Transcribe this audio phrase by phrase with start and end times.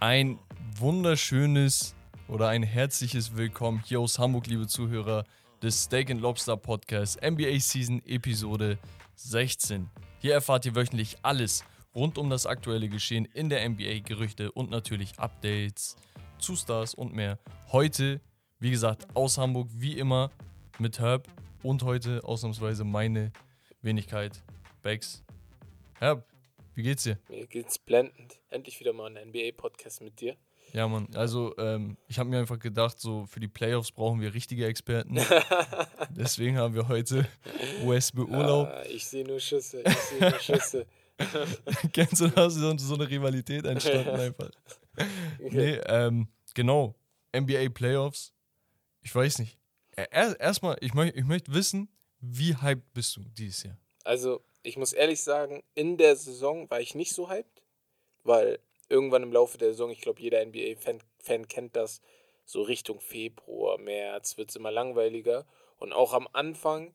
[0.00, 0.40] Ein
[0.78, 1.94] wunderschönes
[2.26, 5.24] oder ein herzliches Willkommen hier aus Hamburg, liebe Zuhörer
[5.62, 8.78] des Steak and Lobster Podcast NBA Season Episode
[9.14, 9.88] 16.
[10.18, 11.62] Hier erfahrt ihr wöchentlich alles
[11.94, 15.94] rund um das aktuelle Geschehen in der NBA, Gerüchte und natürlich Updates
[16.38, 17.38] zu Stars und mehr.
[17.70, 18.20] Heute,
[18.58, 20.32] wie gesagt, aus Hamburg, wie immer
[20.80, 21.28] mit Herb
[21.62, 23.30] und heute ausnahmsweise meine
[23.82, 24.42] Wenigkeit,
[24.82, 25.22] Bex.
[26.00, 26.29] Herb,
[26.80, 27.18] wie geht's dir?
[27.28, 28.40] Mir geht's blendend.
[28.48, 30.34] Endlich wieder mal ein NBA-Podcast mit dir.
[30.72, 34.32] Ja, Mann, also ähm, ich habe mir einfach gedacht, so für die Playoffs brauchen wir
[34.32, 35.18] richtige Experten.
[36.10, 37.26] Deswegen haben wir heute
[37.84, 38.72] Wes beurlaubt.
[38.72, 40.86] Ah, ich sehe nur Schüsse, ich sehe nur Schüsse.
[41.92, 42.54] Kennst du das?
[42.54, 44.50] So, eine Rivalität entstanden einfach.
[45.38, 46.94] Nee, ähm, genau.
[47.36, 48.32] NBA Playoffs.
[49.02, 49.58] Ich weiß nicht.
[49.96, 51.88] Er- Erstmal, ich, möcht, ich möchte wissen,
[52.20, 53.76] wie hyped bist du dieses Jahr?
[54.04, 57.62] Also, ich muss ehrlich sagen, in der Saison war ich nicht so hyped,
[58.24, 62.00] weil irgendwann im Laufe der Saison, ich glaube, jeder NBA-Fan Fan kennt das,
[62.44, 65.46] so Richtung Februar, März wird es immer langweiliger.
[65.76, 66.94] Und auch am Anfang,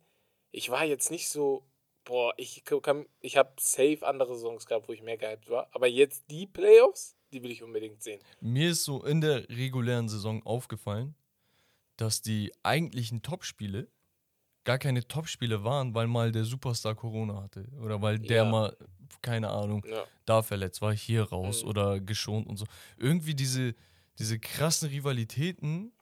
[0.51, 1.63] ich war jetzt nicht so,
[2.03, 5.69] boah, ich, kann, ich habe safe andere Saisons gehabt, wo ich mehr gehypt war.
[5.71, 8.21] Aber jetzt die Playoffs, die will ich unbedingt sehen.
[8.41, 11.15] Mir ist so in der regulären Saison aufgefallen,
[11.97, 13.87] dass die eigentlichen Topspiele
[14.65, 17.65] gar keine Topspiele waren, weil mal der Superstar Corona hatte.
[17.81, 18.49] Oder weil der Ja.
[18.49, 18.75] mal,
[19.21, 20.03] keine Ahnung, Ja.
[20.25, 21.69] da verletzt war, hier raus Mhm.
[21.69, 22.65] oder geschont und so.
[22.97, 23.75] Irgendwie diese,
[24.19, 25.93] diese krassen Rivalitäten,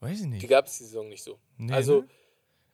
[0.00, 0.48] weiß ich Die nicht.
[0.48, 1.38] gab es die Saison nicht so.
[1.56, 2.08] Nee, also, ne?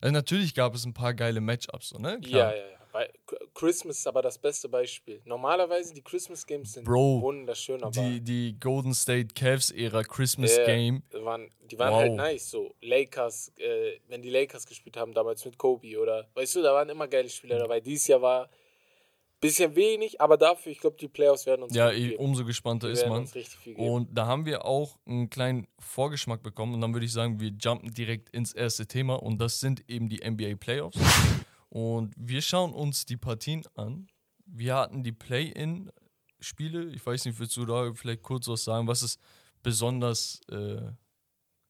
[0.01, 2.13] also natürlich gab es ein paar geile Matchups, so, ne?
[2.23, 2.57] Ja, Klar.
[2.57, 2.80] ja, ja.
[2.93, 3.11] Weil
[3.55, 5.21] Christmas ist aber das beste Beispiel.
[5.25, 10.57] Normalerweise die Christmas Games sind Bro, wunderschön, aber Die, die Golden State Cavs Ära Christmas
[10.57, 11.03] Ja, Game.
[11.13, 12.01] waren, die waren Wow.
[12.01, 12.51] halt nice.
[12.51, 16.75] So Lakers, äh, wenn die Lakers gespielt haben damals mit Kobe oder weißt du, da
[16.75, 17.81] waren immer geile Spieler dabei.
[17.81, 18.49] Dieses Jahr war
[19.41, 22.25] bisschen wenig, aber dafür, ich glaube, die Playoffs werden uns Ja, viel eh, geben.
[22.25, 23.27] umso gespannter Die ist man.
[23.77, 26.75] Und da haben wir auch einen kleinen Vorgeschmack bekommen.
[26.75, 29.15] Und dann würde ich sagen, wir jumpen direkt ins erste Thema.
[29.15, 30.99] Und das sind eben die NBA Playoffs.
[31.71, 34.09] Und wir schauen uns die Partien an.
[34.45, 36.91] Wir hatten die Play-In-Spiele.
[36.93, 38.87] Ich weiß nicht, willst du da vielleicht kurz was sagen?
[38.89, 39.21] Was ist
[39.63, 40.91] besonders äh,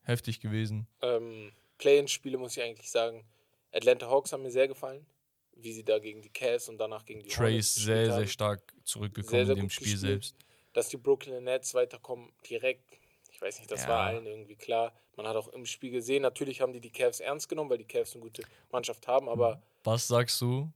[0.02, 0.86] heftig gewesen?
[1.02, 3.24] ähm, Play-in-Spiele muss ich eigentlich sagen.
[3.72, 5.06] Atlanta Hawks haben mir sehr gefallen,
[5.56, 8.26] wie sie da gegen die Cavs und danach gegen die gespielt sehr, sehr haben.
[8.28, 10.00] stark zurückgekommen Sehr, sehr in dem Spiel gespielt.
[10.24, 10.36] selbst.
[10.74, 12.99] dass die Brooklyn Nets weiterkommen, direkt.
[13.40, 13.88] Ich weiß nicht, das Ja.
[13.88, 14.92] war allen irgendwie klar.
[15.16, 17.86] Man hat auch im Spiel gesehen, natürlich haben die die Cavs ernst genommen, weil die
[17.86, 20.70] Cavs eine gute Mannschaft haben, aber Was sagst du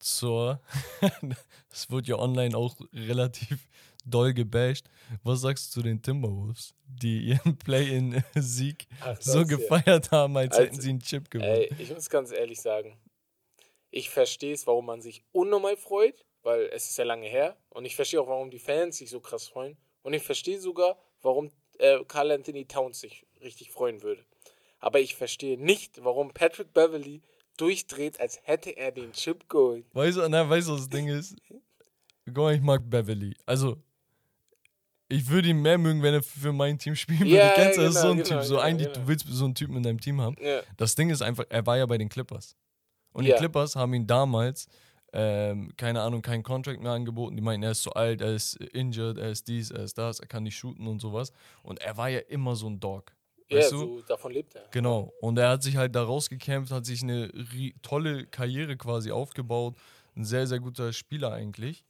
[0.00, 0.60] zur.
[1.70, 3.68] Es wird ja online auch relativ
[4.04, 4.86] doll gebasht.
[5.22, 8.88] Was sagst du zu den Timberwolves, die ihren Play-In-Sieg
[9.20, 11.50] so gefeiert haben, als Also, hätten sie einen Chip gewonnen?
[11.52, 12.98] ey, ich muss ganz ehrlich sagen,
[13.90, 17.56] ich verstehe es, warum man sich unnormal freut, weil es ist ja lange her.
[17.68, 19.76] Und ich verstehe auch, warum die Fans sich so krass freuen.
[20.02, 24.24] Und ich verstehe sogar, warum äh, Carl Anthony Towns sich richtig freuen würde.
[24.78, 27.22] Aber ich verstehe nicht, warum Patrick Beverly
[27.56, 29.84] durchdreht, als hätte er den Chip geholt.
[29.92, 31.36] Weißt du, na, weißt du, was das Ding ist?
[32.32, 33.34] Guck ich mag Beverly.
[33.44, 33.76] Also,
[35.08, 37.34] ich würde ihn mehr mögen, wenn er für mein Team spielen würde.
[37.34, 38.44] Ja, Kennst du, das ist so genau, ein genau, Typ.
[38.46, 39.00] So genau, eigentlich, genau.
[39.00, 40.36] du willst so einen Typen in deinem Team haben.
[40.40, 40.62] Ja.
[40.76, 42.56] Das Ding ist einfach, er war ja bei den Clippers.
[43.12, 43.34] Und Ja.
[43.34, 44.68] die Clippers haben ihn damals,
[45.12, 47.36] ähm, keine Ahnung, keinen Contract mehr angeboten.
[47.36, 50.20] Die meinten, er ist zu alt, er ist injured, er ist dies, er ist das,
[50.20, 51.32] er kann nicht shooten und sowas.
[51.62, 53.12] Und er war ja immer so ein Dog.
[53.48, 53.78] Ja, Weißt du?
[53.78, 54.68] so davon lebt er.
[54.70, 55.12] Genau.
[55.20, 57.30] Und er hat sich halt da rausgekämpft, hat sich eine
[57.82, 59.74] tolle Karriere quasi aufgebaut.
[60.14, 61.84] Ein sehr, sehr guter Spieler eigentlich.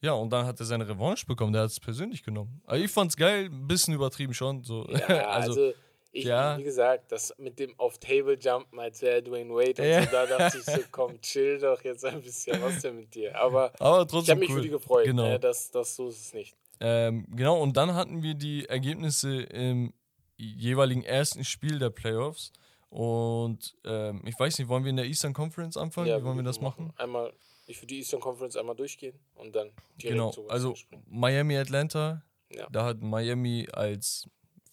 [0.00, 1.52] Ja, und dann hat er seine Revanche bekommen.
[1.52, 2.60] Der hat es persönlich genommen.
[2.64, 4.62] Aber ich fand's geil, ein bisschen übertrieben schon.
[4.62, 4.88] So.
[4.88, 4.98] Ja,
[5.28, 5.72] also, also,
[6.10, 6.56] ich, ja.
[6.58, 10.02] wie gesagt, das mit dem auf Table jumpen, als wäre Dwayne Wade und Ja.
[10.04, 13.36] so, da dachte ich so, komm, chill doch jetzt ein bisschen, was denn mit dir?
[13.38, 14.56] Aber aber ich trotzdem habe mich cool.
[14.56, 15.24] für die gefreut, Genau.
[15.24, 15.38] ne?
[15.40, 16.56] das, das so ist es nicht.
[16.80, 19.92] Ähm, genau, und dann hatten wir die Ergebnisse im
[20.36, 22.52] jeweiligen ersten Spiel der Playoffs.
[22.90, 26.06] Und ähm, ich weiß nicht, wollen wir in der Eastern Conference anfangen?
[26.06, 26.92] Wie wollen wir das machen?
[26.96, 27.32] Einmal,
[27.66, 30.74] ich würde die Eastern Conference einmal durchgehen und dann direkt Genau, zu also.
[31.06, 32.66] Miami, Atlanta, Ja.
[32.70, 34.26] da hat Miami als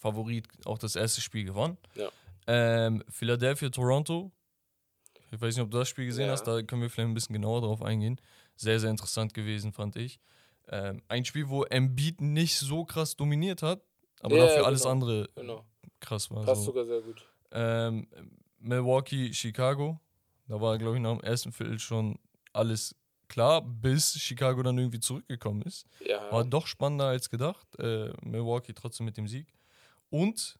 [0.06, 1.78] Favorit auch das erste Spiel gewonnen.
[1.96, 2.10] Ja.
[2.46, 4.31] Ähm, Philadelphia, Toronto,
[5.31, 6.34] ich weiß nicht, ob du das Spiel gesehen Ja.
[6.34, 8.22] hast, da können wir vielleicht ein bisschen genauer drauf eingehen.
[8.56, 10.19] Sehr, sehr interessant gewesen, fand ich.
[10.69, 13.81] Ähm, ein Spiel, wo Embiid nicht so krass dominiert hat,
[14.19, 14.92] aber Ja, dafür alles genau.
[14.92, 15.66] andere Genau,
[16.00, 16.46] krass war.
[16.46, 16.68] passt so.
[16.68, 17.25] sogar sehr gut.
[17.52, 18.07] Ähm,
[18.60, 20.00] Milwaukee, Chicago.
[20.48, 22.19] Da war, glaube ich, nach dem ersten Viertel schon
[22.54, 22.96] alles
[23.28, 25.88] klar, bis Chicago dann irgendwie zurückgekommen ist.
[26.07, 27.68] Ja, War doch spannender als gedacht.
[27.80, 29.48] Äh, Milwaukee trotzdem mit dem Sieg.
[30.15, 30.57] Und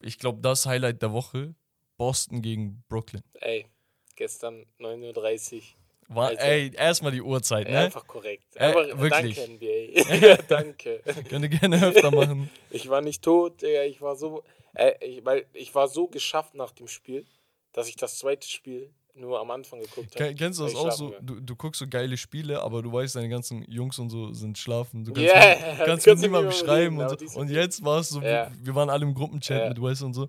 [0.00, 1.56] ich glaube, das Highlight der Woche:
[1.96, 3.22] Boston gegen Brooklyn.
[3.40, 3.66] ey,
[4.14, 5.62] gestern 9.30 Uhr.
[6.10, 6.42] War, Alter.
[6.42, 7.80] ey, erstmal die Uhrzeit, ne?
[7.80, 8.44] Einfach korrekt.
[8.54, 9.34] Äh, Einfach, wirklich.
[9.34, 10.26] Danke, NBA.
[10.28, 11.02] ja, danke.
[11.28, 12.50] Könnt ihr gerne öfter machen.
[12.70, 13.82] Ich war nicht tot, Digga.
[13.82, 14.44] Ich war so,
[14.74, 17.26] äh, ich, weil ich war so geschafft nach dem Spiel,
[17.72, 20.28] dass ich das zweite Spiel nur am Anfang geguckt habe.
[20.28, 21.14] Ken- Kennst du das auch so?
[21.20, 24.56] Du, du guckst so geile Spiele, aber du weißt, deine ganzen Jungs und so sind
[24.58, 25.04] schlafen.
[25.04, 27.40] Du kannst, Yeah, mit, kannst mit niemandem schreiben reden, und so.
[27.40, 28.50] Und jetzt war es so, Ja.
[28.50, 29.68] wir, wir waren alle im Gruppenchat Ja.
[29.68, 30.28] mit Wes und so.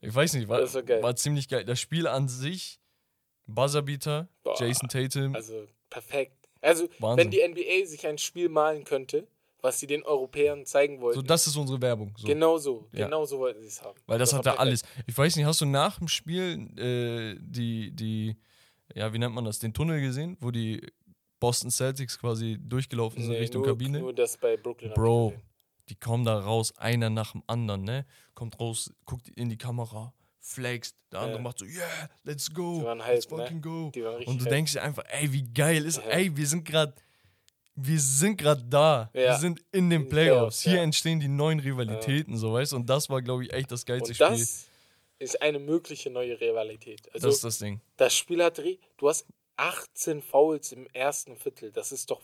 [0.00, 1.64] Ich weiß nicht, war, so war ziemlich geil.
[1.64, 2.78] Das Spiel an sich,
[3.46, 6.36] Buzzerbeater, Boah, Jason Tatum, Also perfekt.
[6.60, 7.24] Also, Wahnsinn.
[7.24, 9.26] wenn die NBA sich ein Spiel malen könnte,
[9.62, 12.12] was sie den Europäern zeigen wollten, so das ist unsere Werbung.
[12.18, 12.26] So.
[12.26, 13.04] genau so, Ja.
[13.06, 13.98] genau so wollten sie es haben.
[14.06, 14.60] Weil das, war hat er perfekt.
[14.60, 14.82] alles.
[15.06, 18.36] Ich weiß nicht, hast du nach dem Spiel äh, die, die,
[18.94, 20.84] ja, wie nennt man das, den Tunnel gesehen, wo die
[21.40, 24.00] Boston Celtics quasi durchgelaufen sind Nee, Richtung nur, Kabine?
[24.00, 24.92] Nur das bei Brooklyn.
[24.94, 25.34] Bro,
[25.88, 28.04] die kommen da raus, einer nach dem anderen, ne?
[28.34, 31.42] Kommt raus, guckt in die Kamera, flext, der andere Ja.
[31.42, 31.84] macht so, yeah,
[32.24, 33.42] let's go, Die waren let's hyped, ne?
[33.44, 33.92] fucking go.
[33.94, 34.52] Waren richtig Und du hyped.
[34.52, 36.10] denkst dir einfach, ey, wie geil ist, Ja.
[36.10, 36.94] ey, wir sind gerade,
[37.74, 39.38] wir sind gerade da, wir Ja.
[39.38, 40.82] sind in den Playoffs, hier ja.
[40.82, 42.76] entstehen die neuen Rivalitäten, so, weißt du?
[42.76, 44.26] Und das war, glaube ich, echt das geilste Und Spiel.
[44.28, 44.66] das
[45.18, 47.08] ist eine mögliche neue Rivalität.
[47.14, 47.80] Also, das ist das Ding.
[47.96, 49.26] das Spiel hat, du hast
[49.56, 51.70] 18 Fouls im ersten Viertel.
[51.72, 52.20] Das ist doch,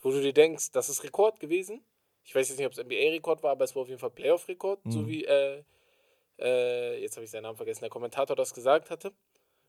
[0.00, 1.82] wo du dir denkst, das ist Rekord gewesen.
[2.24, 4.80] Ich weiß jetzt nicht, ob es NBA-Rekord war, aber es war auf jeden Fall Playoff-Rekord,
[4.88, 5.06] so Mhm.
[5.06, 5.62] wie, äh,
[6.38, 9.12] äh, jetzt habe ich seinen Namen vergessen, der Kommentator das gesagt hatte.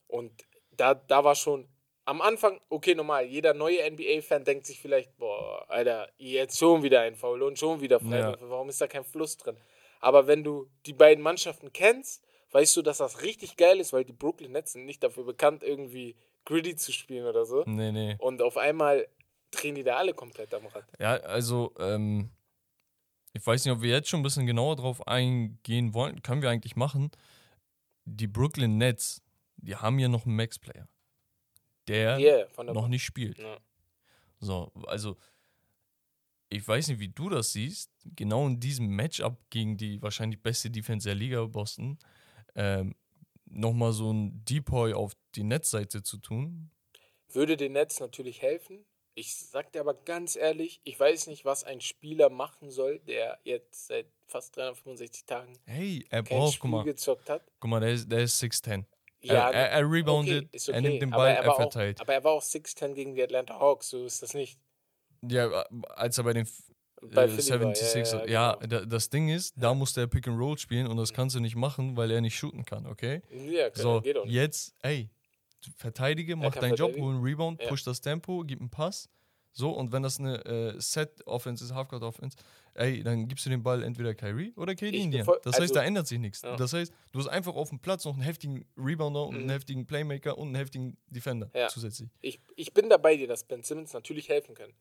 [0.08, 0.32] Und
[0.72, 1.68] da, da war schon
[2.08, 7.02] am Anfang, okay, normal, jeder neue NBA-Fan denkt sich vielleicht, boah, Alter, jetzt schon wieder
[7.02, 9.58] ein Foul und schon wieder Freiwürfe, warum ist da kein Fluss drin?
[10.00, 14.06] Aber wenn du die beiden Mannschaften kennst, weißt du, dass das richtig geil ist, weil
[14.06, 16.16] die Brooklyn Nets sind nicht dafür bekannt, irgendwie
[16.46, 17.64] gritty zu spielen oder so.
[17.66, 18.16] Nee, nee.
[18.20, 19.08] Und auf einmal
[19.52, 20.86] drehen die da alle komplett am Rad.
[21.00, 22.30] Ja, also, ähm,
[23.34, 26.22] ich weiß nicht, ob wir jetzt schon ein bisschen genauer drauf eingehen wollen.
[26.22, 27.12] Können wir eigentlich machen.
[28.06, 29.22] Die Brooklyn Nets,
[29.58, 30.88] die haben ja noch einen Max-Player,
[31.88, 33.38] der Yeah, noch nicht spielt.
[33.40, 33.58] Ja.
[34.40, 35.18] So, also,
[36.50, 37.92] ich weiß nicht, wie du das siehst.
[38.16, 41.98] Genau in diesem Matchup gegen die wahrscheinlich beste Defense der Liga, Boston,
[42.56, 42.96] ähm,
[43.46, 46.72] nochmal so ein Depoy auf die Netzseite zu tun.
[47.30, 48.86] Würde den Nets natürlich helfen.
[49.16, 53.40] Ich sag dir aber ganz ehrlich, ich weiß nicht, was ein Spieler machen soll, der
[53.44, 57.44] jetzt seit fast 365 Tagen Hey, er braucht, guck Spiel mal, gezockt hat.
[57.60, 58.86] guck mal, der ist, der ist 6'10.
[59.28, 61.48] Ja, er, er, er reboundet, okay, ist er okay, nimmt den aber Ball, er er
[61.48, 61.98] war verteilt.
[61.98, 64.60] Auch, aber er war auch 6'10 gegen die Atlanta Hawks, so ist das nicht.
[65.28, 65.66] Ja,
[65.96, 66.48] als er bei den
[67.02, 68.80] Bei äh, Philly war, 76 ja, ja, ja, genau.
[68.82, 71.40] da, das Ding ist, da musste er Pick and Roll spielen und das kannst du
[71.40, 73.22] nicht machen, weil er nicht shooten kann, okay?
[73.32, 74.34] Ja, So, geht auch nicht.
[74.34, 75.10] jetzt, ey,
[75.76, 77.70] verteidige, mach deinen Job, hol einen Rebound, Ja.
[77.70, 79.10] push das Tempo, gib einen Pass.
[79.58, 82.38] So, und wenn das eine äh, Set-Offense ist, Halfcourt-Offense,
[82.76, 85.26] ey, dann gibst du den Ball entweder Kyrie oder KD in dir.
[85.26, 86.44] voll- Das heißt, also- da ändert sich nichts.
[86.44, 86.56] Ja.
[86.56, 89.50] Das heißt, du hast einfach auf dem Platz noch einen heftigen Rebounder und einen Mhm.
[89.50, 91.70] heftigen Playmaker und einen heftigen Defender Ja.
[91.70, 92.08] zusätzlich.
[92.22, 94.72] Ich, ich bin dabei dir, dass Ben Simmons natürlich helfen kann.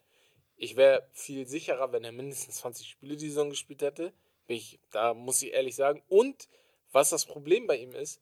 [0.58, 4.12] Ich wäre viel sicherer, wenn er mindestens 20 Spiele die Saison gespielt hätte.
[4.46, 6.02] Ich, da muss ich ehrlich sagen.
[6.08, 6.48] Und
[6.92, 8.20] was das Problem bei ihm ist,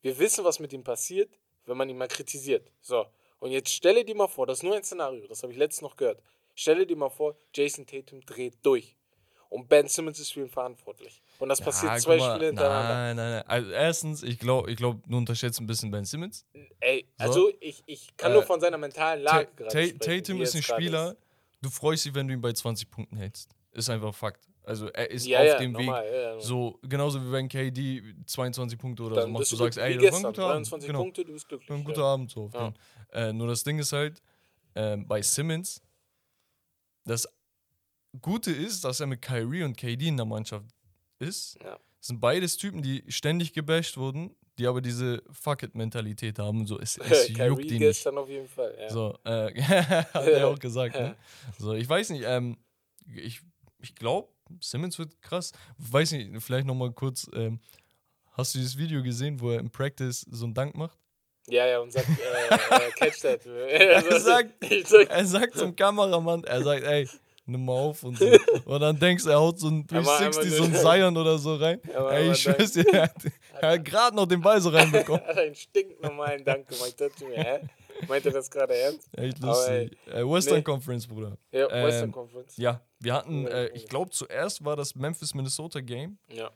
[0.00, 1.30] wir wissen, was mit ihm passiert,
[1.66, 2.72] wenn man ihn mal kritisiert.
[2.80, 3.04] So,
[3.46, 5.82] und jetzt stelle dir mal vor, das ist nur ein Szenario, das habe ich letztens
[5.82, 6.20] noch gehört.
[6.54, 8.94] Stelle dir mal vor, Jason Tatum dreht durch.
[9.48, 11.22] Und Ben Simmons ist für ihn verantwortlich.
[11.38, 12.94] Und das passiert Ja, zwei guck mal, Spiele hintereinander.
[12.94, 13.44] Nein, nein, nein.
[13.46, 16.44] Also erstens, ich glaube, ich glaub, du unterschätzt ein bisschen Ben Simmons.
[16.80, 17.24] Ey, So.
[17.24, 20.42] also ich, ich kann Äh, nur von seiner mentalen Ta Lage gerade Ta sprechen, Tatum
[20.42, 21.16] ist ein gerade Spieler, ist.
[21.62, 23.50] du freust dich, wenn du ihn bei 20 Punkten hältst.
[23.72, 24.48] Ist einfach Fakt.
[24.66, 26.12] Also er ist Ja, auf ja, dem normal, Weg.
[26.12, 26.40] ja.
[26.40, 29.94] So, genauso wie wenn KD 22 Punkte oder so Dann macht, bist du sagst, ey,
[29.94, 30.66] das war ein gestern, guter Abend.
[30.66, 31.02] 23 Genau.
[31.02, 31.70] Punkte, du bist glücklich.
[31.70, 32.02] Ein guter.
[32.04, 32.50] Abend so.
[33.12, 34.20] Äh, nur das Ding ist halt,
[34.74, 35.80] ähm, bei Simmons,
[37.04, 37.28] das
[38.20, 40.66] Gute ist, dass er mit Kyrie und KD in der Mannschaft
[41.20, 41.58] ist.
[41.62, 46.66] Das sind beides Typen, die ständig gebasht wurden, die aber diese Fuck-it-Mentalität haben.
[46.66, 47.78] So, es, es juckt die nicht.
[47.80, 48.74] gestern auf jeden Fall.
[48.90, 51.14] So, äh, hat er auch gesagt, ne?
[51.58, 52.56] So, ich weiß nicht, ähm,
[53.14, 53.40] ich,
[53.80, 54.28] ich glaube,
[54.60, 55.52] Simmons wird krass.
[55.78, 57.60] Weiß nicht, vielleicht nochmal kurz, ähm,
[58.32, 60.98] hast du dieses Video gesehen, wo er im Practice so einen Dank macht?
[61.48, 63.46] ja, ja, und sagt, äh, äh, catch that.
[63.46, 67.08] Er sagt, ich sag, er sagt zum Kameramann, er sagt, ey,
[67.44, 68.26] nimm mal auf und so.
[68.64, 71.38] Und dann denkst du, er haut so ein Einmal- 360, einmal so ein Zion oder
[71.38, 71.80] so rein.
[71.94, 73.14] Einmal- Ey, ich schwör's dir, er hat,
[73.60, 75.24] er hat gerade noch den Ball so reinbekommen.
[75.24, 77.00] hat einen stinknormalen Dank gemacht.
[77.00, 77.60] Dachte mir, hä?
[78.08, 79.08] Meint er das gerade ernst?
[79.16, 79.98] Echt Aber lustig.
[80.06, 80.62] Äh, Western nee.
[80.62, 81.38] Conference, Bruder.
[81.52, 82.56] Ja, Western Ähm, Conference.
[82.56, 86.50] Ja, wir hatten, äh, ich glaube, zuerst war das Memphis-Minnesota-Game, Ja,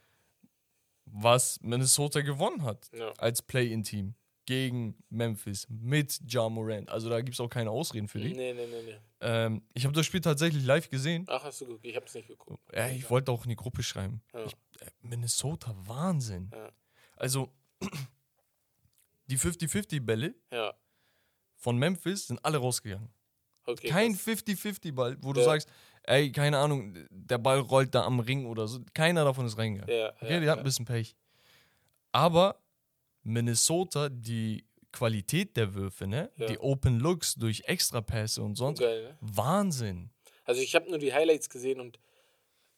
[1.12, 3.12] was Minnesota gewonnen hat ja.
[3.18, 4.14] als Play-In-Team
[4.46, 6.88] gegen Memphis mit Ja Morant.
[6.88, 8.32] Also da gibt es auch keine Ausreden für die.
[8.34, 8.96] Nee, nee, nee, nee.
[9.20, 11.24] Ähm, ich habe das Spiel tatsächlich live gesehen.
[11.28, 11.84] Ach, hast du geguckt?
[11.86, 12.60] Ich hab's nicht geguckt.
[12.74, 14.22] Ja, ich wollte auch in die Gruppe schreiben.
[14.32, 14.44] Ja.
[14.44, 16.50] Ich, äh, Minnesota, Wahnsinn.
[16.54, 16.70] Ja.
[17.16, 17.52] Also,
[19.26, 20.74] die 50-50-Bälle Ja,
[21.60, 23.08] von Memphis sind alle rausgegangen.
[23.64, 24.26] Okay, Kein krass.
[24.26, 25.44] 50-50-Ball, wo du Ja.
[25.46, 25.68] sagst,
[26.04, 28.80] ey, keine Ahnung, der Ball rollt da am Ring oder so.
[28.94, 29.94] Keiner davon ist reingegangen.
[29.94, 31.14] Ja, Okay, ja, die hatten ein bisschen Pech.
[32.12, 32.60] Aber
[33.22, 36.32] Minnesota, die Qualität der Würfe, ne?
[36.48, 38.80] Die Open Looks durch Extrapässe und sonst.
[38.80, 39.18] Geil, ne?
[39.20, 40.10] Wahnsinn.
[40.44, 42.00] Also ich habe nur die Highlights gesehen und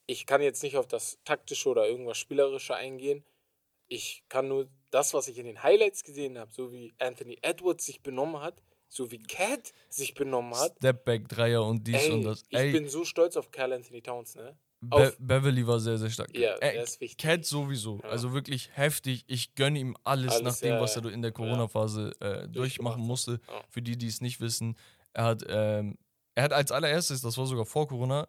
[0.06, 3.24] ich kann jetzt nicht auf das taktische oder irgendwas spielerische eingehen.
[3.88, 7.86] Ich kann nur das, was ich in den Highlights gesehen habe, so wie Anthony Edwards
[7.86, 10.74] sich benommen hat, so wie Cat sich benommen hat.
[10.76, 12.44] Stepback, Dreier und dies Ey, und das.
[12.48, 14.54] ich Ey, bin so stolz auf Carl Anthony Towns, ne?
[14.82, 16.36] Be Beverly war sehr, sehr stark.
[16.36, 17.16] Ja, Ey, der ist wichtig.
[17.16, 18.00] Cat sowieso.
[18.02, 18.10] Ja.
[18.10, 19.24] Also wirklich heftig.
[19.28, 21.02] Ich gönne ihm alles, Alles, nach dem, ja, was ja.
[21.04, 23.40] er in der Corona-Phase äh, durchmachen musste.
[23.48, 23.62] Ja.
[23.70, 24.76] Für die, die es nicht wissen.
[25.14, 25.96] Er hat, ähm,
[26.34, 28.26] er hat als allererstes, das war sogar vor Corona,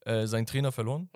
[0.00, 1.08] äh, seinen Trainer verloren.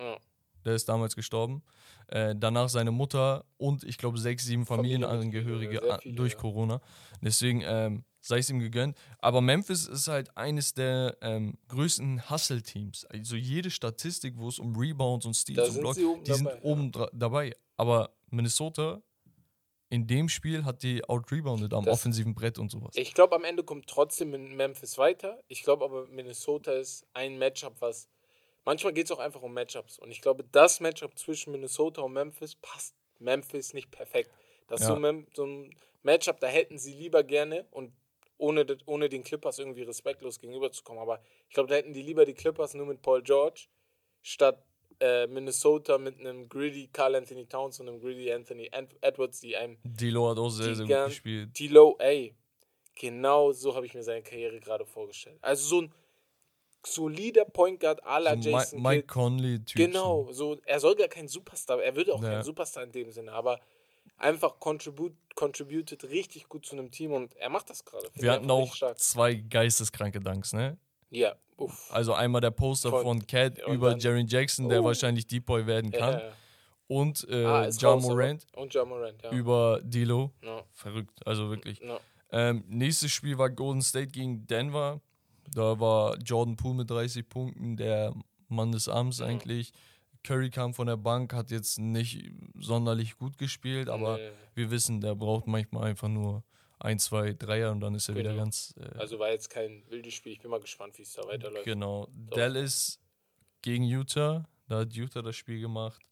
[0.66, 0.70] Ja.
[0.70, 1.62] Der ist damals gestorben.
[2.08, 6.38] Äh, danach seine Mutter und ich glaube sechs, sieben Familienangehörige viele, durch ja.
[6.38, 6.80] Corona.
[7.20, 8.96] Deswegen ähm, sei es ihm gegönnt.
[9.18, 13.04] Aber Memphis ist halt eines der ähm, größten Hustle-Teams.
[13.06, 16.90] Also jede Statistik, wo es um Rebounds und Steals und Blocks, die sind dabei, oben
[16.92, 17.52] dra- dabei.
[17.76, 19.02] Aber Minnesota
[19.88, 22.94] in dem Spiel hat die out-rebounded am Das- offensiven Brett und sowas.
[22.96, 25.40] Ich glaube, am Ende kommt trotzdem Memphis weiter.
[25.48, 28.08] Ich glaube aber, Minnesota ist ein Matchup, was.
[28.66, 29.98] Manchmal geht es auch einfach um Matchups.
[29.98, 34.30] Und ich glaube, das Matchup zwischen Minnesota und Memphis passt Memphis nicht perfekt.
[34.66, 34.94] Das ist Ja.
[34.94, 37.92] so, Mem so ein Matchup, da hätten sie lieber gerne und
[38.38, 41.00] ohne, ohne den Clippers irgendwie respektlos gegenüberzukommen.
[41.00, 43.68] Aber ich glaube, da hätten die lieber die Clippers nur mit Paul George
[44.20, 44.62] statt
[44.98, 49.56] äh, Minnesota mit einem greedy Carl Anthony Towns und einem greedy Anthony Ed- Edwards, die
[49.56, 51.54] einem Dilo hat auch sehr, sehr gut gespielt.
[51.54, 52.34] Tilo, ey,
[52.96, 55.38] genau so habe ich mir seine Karriere gerade vorgestellt.
[55.40, 55.92] Also so ein
[56.86, 59.08] solider Point Guard la So Jason Mike Kidd.
[59.08, 59.76] Conley-Typ.
[59.76, 62.30] Genau, so, er soll gar kein Superstar, er wird auch Ja.
[62.30, 63.60] kein Superstar in dem Sinne, aber
[64.18, 68.08] einfach contribute, contributed richtig gut zu einem Team und er macht das gerade.
[68.14, 68.98] Wir hatten auch stark.
[68.98, 70.78] zwei geisteskranke Dunks, ne?
[71.10, 71.88] Ja, uff.
[71.92, 74.84] Also einmal der Poster Von- von Cat über dann- Jaren Jackson, der Oh.
[74.84, 76.14] wahrscheinlich Deep Boy werden kann.
[76.14, 76.32] ja, ja.
[76.88, 79.30] Und äh, Ah, aber- Morant Und Ja Morant, ja.
[79.32, 80.30] über Dilo.
[80.42, 80.62] ja.
[80.72, 81.80] Verrückt, also wirklich.
[81.80, 81.98] ja.
[82.32, 85.00] Ähm, nächstes Spiel war Golden State gegen Denver.
[85.54, 88.14] Da war Jordan Poole mit 30 Punkten, der
[88.48, 89.26] Mann des Abends Mhm.
[89.26, 89.72] eigentlich.
[90.24, 94.30] Curry kam von der Bank, hat jetzt nicht sonderlich gut gespielt, aber Nee.
[94.54, 96.42] wir wissen, der braucht manchmal einfach nur
[96.80, 98.42] ein, zwei Dreier und dann ist er wieder Genau.
[98.42, 98.74] ganz.
[98.78, 101.64] Äh, Also war jetzt kein wildes Spiel, ich bin mal gespannt, wie es da weiterläuft.
[101.64, 102.08] Genau.
[102.28, 102.36] Doch.
[102.36, 102.98] Dallas
[103.62, 104.48] gegen Utah.
[104.68, 106.02] Da hat Utah das Spiel gemacht.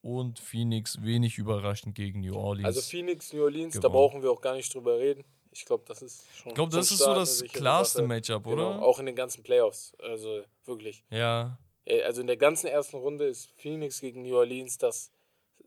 [0.00, 2.66] Und Phoenix wenig überraschend gegen New Orleans.
[2.66, 3.92] Also Phoenix, New Orleans, da gewonnen.
[3.92, 5.24] brauchen wir auch gar nicht drüber reden.
[5.58, 6.50] Ich glaube, das ist schon.
[6.50, 8.02] ich glaube, das ist so das klarste.
[8.02, 8.82] Matchup, Genau, oder?
[8.82, 9.92] auch in den ganzen Playoffs.
[9.98, 11.02] Also wirklich.
[11.10, 11.58] Ja.
[11.84, 15.10] Äh, Also in der ganzen ersten Runde ist Phoenix gegen New Orleans das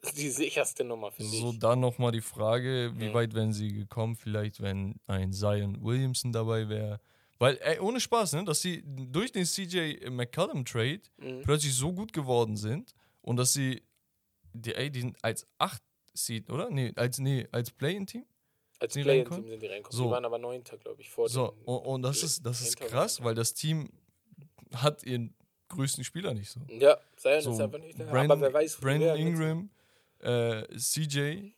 [0.15, 1.60] die sicherste Nummer, finde So, ich.
[1.60, 3.13] dann nochmal die Frage, wie Ja.
[3.13, 4.15] weit wären sie gekommen?
[4.15, 7.01] Vielleicht, wenn ein Zion Williamson dabei wäre.
[7.38, 11.41] Weil, ey, ohne Spaß, ne, dass sie durch den CJ McCollum-Trade Mhm.
[11.41, 13.83] plötzlich so gut geworden sind und dass sie,
[14.53, 15.81] die, ey, die sind als 8
[16.13, 16.69] Seed, oder?
[16.69, 18.25] Nee, als, nee, als Play-In-Team?
[18.81, 19.50] Als die Play-in-Team reinkommen?
[19.50, 19.97] sind die reinkommen.
[19.97, 20.03] So.
[20.05, 23.23] Die waren aber Neunter, glaube ich, vor So, und, und das ist, das ist krass,
[23.23, 23.89] weil das Team
[24.73, 25.33] hat ihren
[25.69, 26.59] größten Spieler nicht so.
[26.69, 28.05] Ja, Zion So, ist einfach nicht da.
[28.05, 29.17] Brandon, aber wer weiß, die Brandon.
[29.17, 29.69] Ingram,
[30.19, 31.51] äh, CJ,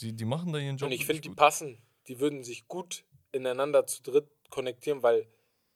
[0.00, 0.86] die, die machen da ihren Job.
[0.88, 1.78] Und ich finde, die passen.
[2.08, 5.26] Die würden sich gut ineinander zu dritt konnektieren, weil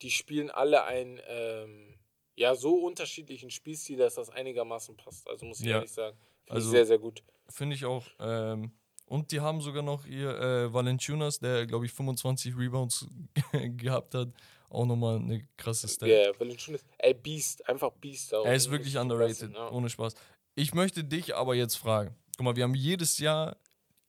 [0.03, 1.95] die spielen alle einen ähm,
[2.37, 5.29] ja so unterschiedlichen Spielstil, dass das einigermaßen passt.
[5.29, 5.77] Also muss ich Ja.
[5.77, 6.17] ehrlich sagen.
[6.45, 7.23] Finde Also- ich sehr, sehr gut.
[7.49, 8.07] Finde ich auch.
[8.21, 8.73] Ähm,
[9.09, 13.07] und die haben sogar noch ihr äh, Valanciunas, der, glaube ich, 25 Rebounds
[13.77, 14.29] gehabt hat.
[14.71, 16.09] Auch nochmal eine krasse Stat.
[16.09, 16.85] Ja, yeah, Valanciunas.
[16.99, 17.67] Ey, Beast.
[17.69, 18.35] Einfach Beast.
[18.35, 18.45] auch.
[18.45, 19.71] Er ist wirklich Richtig underrated, ja.
[19.71, 20.15] ohne Spaß.
[20.57, 22.15] Ich möchte dich aber jetzt fragen.
[22.37, 23.57] Guck mal, wir haben jedes Jahr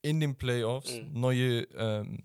[0.02, 1.20] in den Playoffs Mhm.
[1.20, 2.24] neue, ähm,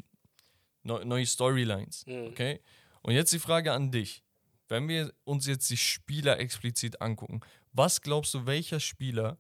[0.83, 2.05] neu- neue Storylines.
[2.07, 2.27] Mhm.
[2.29, 2.61] Okay?
[3.03, 4.23] Und jetzt die Frage an dich.
[4.69, 7.41] Wenn wir uns jetzt die Spieler explizit angucken,
[7.73, 9.39] was glaubst du, welcher Spieler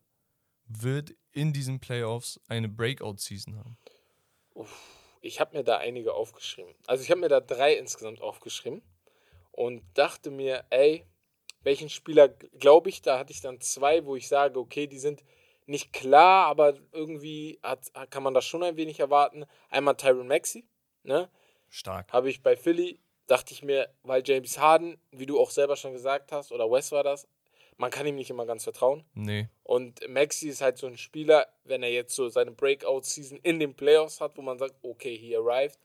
[0.82, 3.78] wird in diesen Playoffs eine Breakout-Season haben?
[5.20, 6.74] Ich habe mir da einige aufgeschrieben.
[6.86, 8.82] Also ich habe mir da drei insgesamt aufgeschrieben
[9.52, 11.06] und dachte mir, ey,
[11.62, 13.02] welchen Spieler glaube ich?
[13.02, 15.24] Da hatte ich dann zwei, wo ich sage, okay, die sind
[15.66, 19.46] nicht klar, aber irgendwie hat, kann man das schon ein wenig erwarten.
[19.70, 20.68] Einmal Tyron Maxey,
[21.02, 21.30] ne?
[21.70, 22.12] Stark.
[22.12, 25.92] Habe ich bei Philly, dachte ich mir, weil James Harden, wie du auch selber schon
[25.92, 27.26] gesagt hast, oder Wes war das,
[27.76, 29.04] man kann ihm nicht immer ganz vertrauen.
[29.14, 29.48] Nee.
[29.62, 33.74] Und Maxi ist halt so ein Spieler, wenn er jetzt so seine Breakout-Season in den
[33.74, 35.78] Playoffs hat, wo man sagt, okay, he arrived,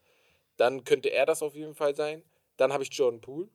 [0.57, 2.23] dann könnte er das auf jeden Fall sein.
[2.57, 3.49] Dann habe ich Jordan Poole.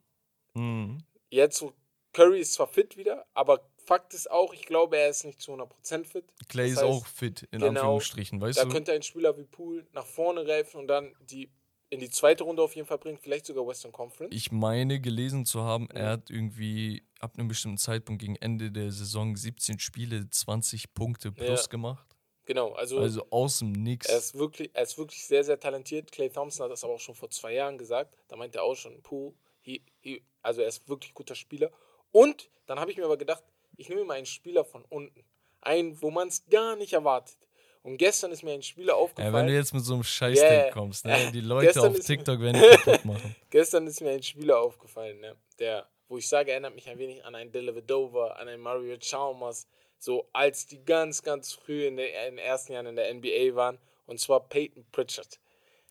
[0.54, 0.98] Mhm.
[1.30, 1.72] Jetzt, so
[2.12, 5.52] Curry ist zwar fit wieder, aber Fakt ist auch, ich glaube, er ist nicht zu
[5.52, 6.24] 100% fit.
[6.48, 8.70] Clay Das ist heißt, auch fit, in genau, Anführungsstrichen, weißt Da du?
[8.70, 11.50] könnte ein Spieler wie Poole nach vorne greifen und dann die
[11.90, 14.34] in die zweite Runde auf jeden Fall bringt, vielleicht sogar Western Conference.
[14.34, 18.90] Ich meine gelesen zu haben, er hat irgendwie ab einem bestimmten Zeitpunkt gegen Ende der
[18.90, 21.66] Saison 17 Spiele, 20 Punkte plus Ja.
[21.68, 22.06] gemacht.
[22.46, 24.06] genau, also, Also aus dem Nix.
[24.06, 26.10] er, ist wirklich, er ist wirklich sehr, sehr talentiert.
[26.12, 28.16] Clay Thompson hat das aber auch schon vor zwei Jahren gesagt.
[28.28, 31.70] Da meinte er auch schon, puh, he, he, also er ist wirklich guter Spieler.
[32.12, 33.42] Und dann habe ich mir aber gedacht,
[33.76, 35.24] ich nehme mal einen Spieler von unten.
[35.60, 37.38] Einen, wo man es gar nicht erwartet.
[37.84, 39.34] Und gestern ist mir ein Spieler Ja, aufgefallen.
[39.34, 40.70] wenn du jetzt mit so einem Scheiß-Take Yeah.
[40.72, 41.30] kommst, ne?
[41.32, 43.36] die Leute auf TikTok werden dich kaputt machen.
[43.50, 45.36] Gestern ist mir ein Spieler aufgefallen, ne?
[45.58, 49.66] der, wo ich sage, erinnert mich ein wenig an einen Delavedova, an einen Mario Chalmers,
[49.98, 53.54] so als die ganz, ganz früh in, der, in den ersten Jahren in der NBA
[53.54, 55.38] waren, und zwar Peyton Pritchard.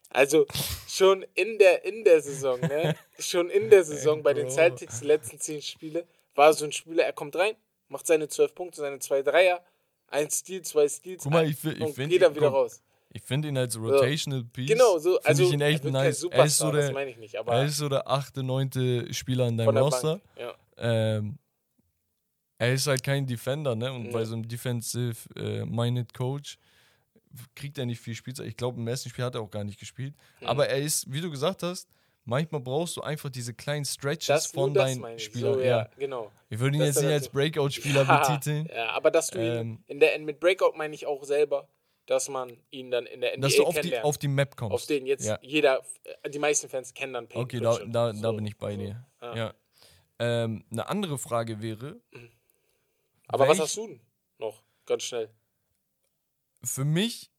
[0.09, 0.47] Also
[0.87, 2.95] schon in der, in der Saison, ne?
[3.19, 4.49] schon in der Saison bei den.
[4.49, 7.55] Celtics, die letzten zehn Spiele, war so ein Spieler, er kommt rein,
[7.87, 9.63] macht seine zwölf Punkte, seine zwei Dreier,
[10.13, 12.81] ein Steal, zwei Steals, Guck mal, ich ich und find geht ihn- dann wieder raus.
[13.15, 14.69] Ich finde ihn als Rotational Piece.
[14.69, 16.03] Genau, so, also ich ihn echt er kein nice.
[16.03, 18.41] Er ist so Superstar, das der, meine ich nicht, aber er ist so der achte,
[18.41, 20.19] neunte Spieler in deinem der Roster.
[20.37, 20.55] Ja.
[20.77, 21.37] Ähm,
[22.57, 23.91] er ist halt kein Defender, ne?
[23.93, 24.11] Und Ja.
[24.13, 26.57] bei so einem Defensive-Minded Coach
[27.55, 28.47] kriegt er nicht viel Spielzeit.
[28.47, 30.13] Ich glaube, im ersten Spiel hat er auch gar nicht gespielt.
[30.39, 30.47] Mhm.
[30.47, 31.87] Aber er ist, wie du gesagt hast,
[32.25, 35.23] manchmal brauchst du einfach diese kleinen Stretches Das, von deinen ich.
[35.25, 35.53] Spielern.
[35.55, 35.65] So, ja.
[35.65, 36.31] ja, genau.
[36.49, 38.67] Wir würden ihn Das jetzt nicht als Breakout-Spieler Ja, betiteln.
[38.73, 41.67] Ja, aber dass du ihn Ähm, in der mit Breakout meine ich auch selber,
[42.05, 44.73] dass man ihn dann in der NBA Dass du auf die, auf die Map kommst.
[44.73, 45.39] auf den jetzt Ja.
[45.41, 45.81] jeder,
[46.23, 47.95] äh, die meisten Fans kennen dann Peyton Okay, da, Pritchard.
[47.95, 49.05] da, da So, bin ich bei dir.
[49.21, 49.35] Ja.
[49.35, 49.53] Ja.
[50.19, 51.99] Ähm, eine andere Frage wäre,
[53.27, 53.99] Aber was hast du denn
[54.37, 54.61] noch?
[54.85, 55.29] Ganz schnell.
[56.63, 57.31] für mich,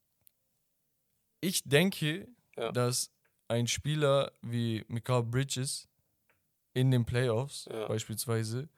[1.40, 2.26] ich denke,
[2.72, 3.10] dass
[3.48, 5.88] ein Spieler wie Michael Bridges
[6.72, 7.86] in den Playoffs Ja.
[7.86, 8.68] beispielsweise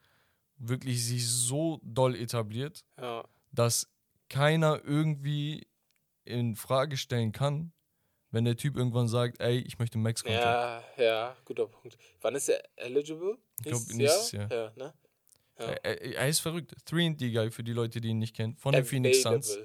[0.57, 3.23] wirklich sich so doll etabliert, Ja.
[3.51, 3.87] dass
[4.29, 5.67] keiner irgendwie
[6.25, 7.71] in Frage stellen kann,
[8.31, 10.83] wenn der Typ irgendwann sagt, ey, ich möchte Max Contract.
[10.97, 11.97] ja, ja, guter Punkt.
[12.21, 13.37] Wann ist er eligible?
[13.59, 14.51] Ich glaub, nächstes Jahr.
[14.51, 14.93] Ja, ne?
[15.59, 15.65] Ja.
[15.65, 16.75] Er, er, ist verrückt.
[16.87, 18.55] 3D-Guy für die Leute, die ihn nicht kennen.
[18.57, 19.57] Von den Phoenix Suns.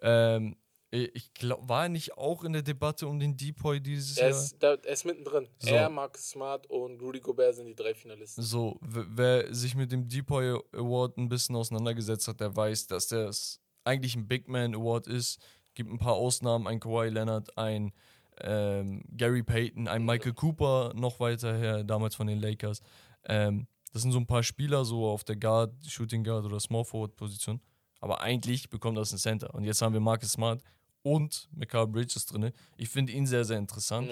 [0.00, 0.56] Ähm,
[0.94, 4.38] ich glaube, war er nicht auch in der Debatte um den Depoy dieses Er Jahr?
[4.38, 5.48] ist, da, er ist mittendrin.
[5.58, 5.74] So.
[5.74, 8.42] Er, Marcus Smart und Rudy Gobert sind die drei Finalisten.
[8.42, 13.60] So, wer sich mit dem Depoy Award ein bisschen auseinandergesetzt hat, der weiß, dass das
[13.84, 15.40] eigentlich ein Big Man Award ist.
[15.74, 17.92] Gibt ein paar Ausnahmen, ein Kawhi Leonard, ein
[18.40, 22.80] ähm, Gary Payton, ein Michael Cooper noch weiter her, damals von den Lakers.
[23.24, 26.84] Ähm, das sind so ein paar Spieler so auf der Guard, Shooting Guard oder Small
[26.84, 27.60] Forward Position.
[28.00, 29.54] Aber eigentlich bekommt das ein Center.
[29.54, 30.62] Und jetzt haben wir Marcus Smart
[31.04, 32.50] und Michael Bridges drin.
[32.76, 34.08] Ich finde ihn sehr, sehr interessant.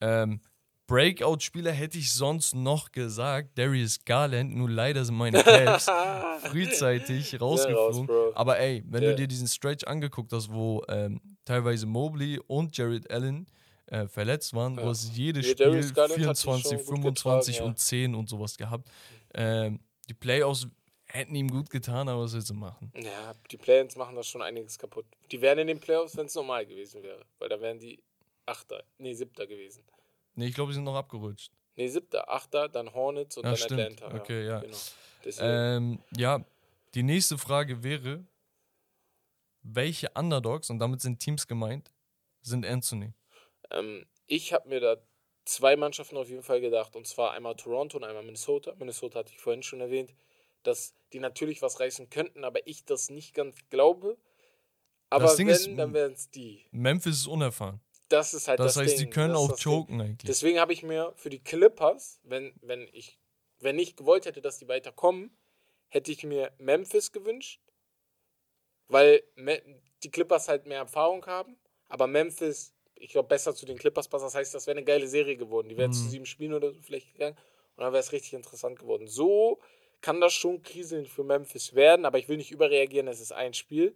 [0.00, 0.22] Ja.
[0.22, 0.40] Ähm,
[0.86, 3.56] Breakout-Spieler hätte ich sonst noch gesagt.
[3.58, 5.86] Darius Garland, nur leider sind meine Cavs
[6.50, 8.06] frühzeitig rausgeflogen.
[8.06, 8.32] Bro.
[8.34, 9.10] Aber ey, wenn Ja.
[9.10, 13.46] du dir diesen Stretch angeguckt hast, wo ähm, teilweise Mobley und Jared Allen
[13.86, 14.84] äh, verletzt waren, Ja.
[14.84, 17.78] wo es jedes Ja, Spiel Darius Garland hat sich 24, schon gut 25 getragen, und
[17.78, 18.88] 10 und sowas gehabt.
[19.34, 20.66] Ähm, die Playoffs
[21.14, 22.92] hätten ihm gut getan, aber was willst du machen?
[22.96, 25.06] Ja, die Play-ins machen das schon einiges kaputt.
[25.30, 27.24] Die wären in den Playoffs, wenn es normal gewesen wäre.
[27.38, 28.02] Weil da wären die
[28.46, 29.84] Achter, nee, Siebter gewesen.
[30.34, 31.52] Nee, ich glaube, sie sind noch abgerutscht.
[31.76, 34.02] Nee, Siebter, Achter, dann Hornets und Ja, dann stimmt.
[34.02, 34.20] Atlanta.
[34.20, 34.60] Okay, ja.
[34.60, 34.76] Genau.
[35.24, 36.44] Deswegen, Ähm, ja,
[36.94, 38.24] die nächste Frage wäre,
[39.62, 41.90] welche Underdogs, und damit sind Teams gemeint,
[42.42, 43.14] sind Anthony?
[43.70, 44.96] ähm, ich habe mir da
[45.44, 46.96] zwei Mannschaften auf jeden Fall gedacht.
[46.96, 48.74] Und zwar einmal Toronto und einmal Minnesota.
[48.78, 50.14] Minnesota hatte ich vorhin schon erwähnt,
[50.64, 54.18] dass die natürlich was reißen könnten, aber ich das nicht ganz glaube.
[55.10, 56.66] Aber Das Ding wenn, ist, dann wären es die.
[56.72, 57.80] Memphis ist unerfahren.
[58.08, 59.06] Das ist halt Das, das, heißt, Ding.
[59.06, 59.72] die können das auch das Ding.
[59.72, 60.26] choken eigentlich.
[60.26, 63.18] Deswegen habe ich mir für die Clippers, wenn, wenn ich
[63.60, 65.30] wenn ich gewollt hätte, dass die weiterkommen,
[65.88, 67.60] hätte ich mir Memphis gewünscht,
[68.88, 69.22] weil
[70.02, 71.56] die Clippers halt mehr Erfahrung haben,
[71.88, 74.24] aber Memphis, ich glaube, besser zu den Clippers passt.
[74.24, 75.68] Das heißt, das wäre eine geile Serie geworden.
[75.68, 75.94] Die wären Mhm.
[75.94, 77.36] zu sieben Spielen oder so vielleicht gegangen
[77.76, 79.06] und dann wäre es richtig interessant geworden.
[79.06, 79.60] So
[80.04, 83.54] kann das schon kriseln für Memphis werden, aber ich will nicht überreagieren, es ist ein
[83.54, 83.94] Spiel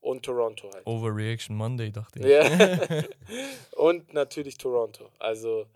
[0.00, 0.84] und Toronto halt.
[0.86, 2.24] Overreaction Monday, dachte ich.
[2.26, 3.04] Ja.
[3.76, 5.10] und natürlich Toronto.
[5.18, 5.66] Also,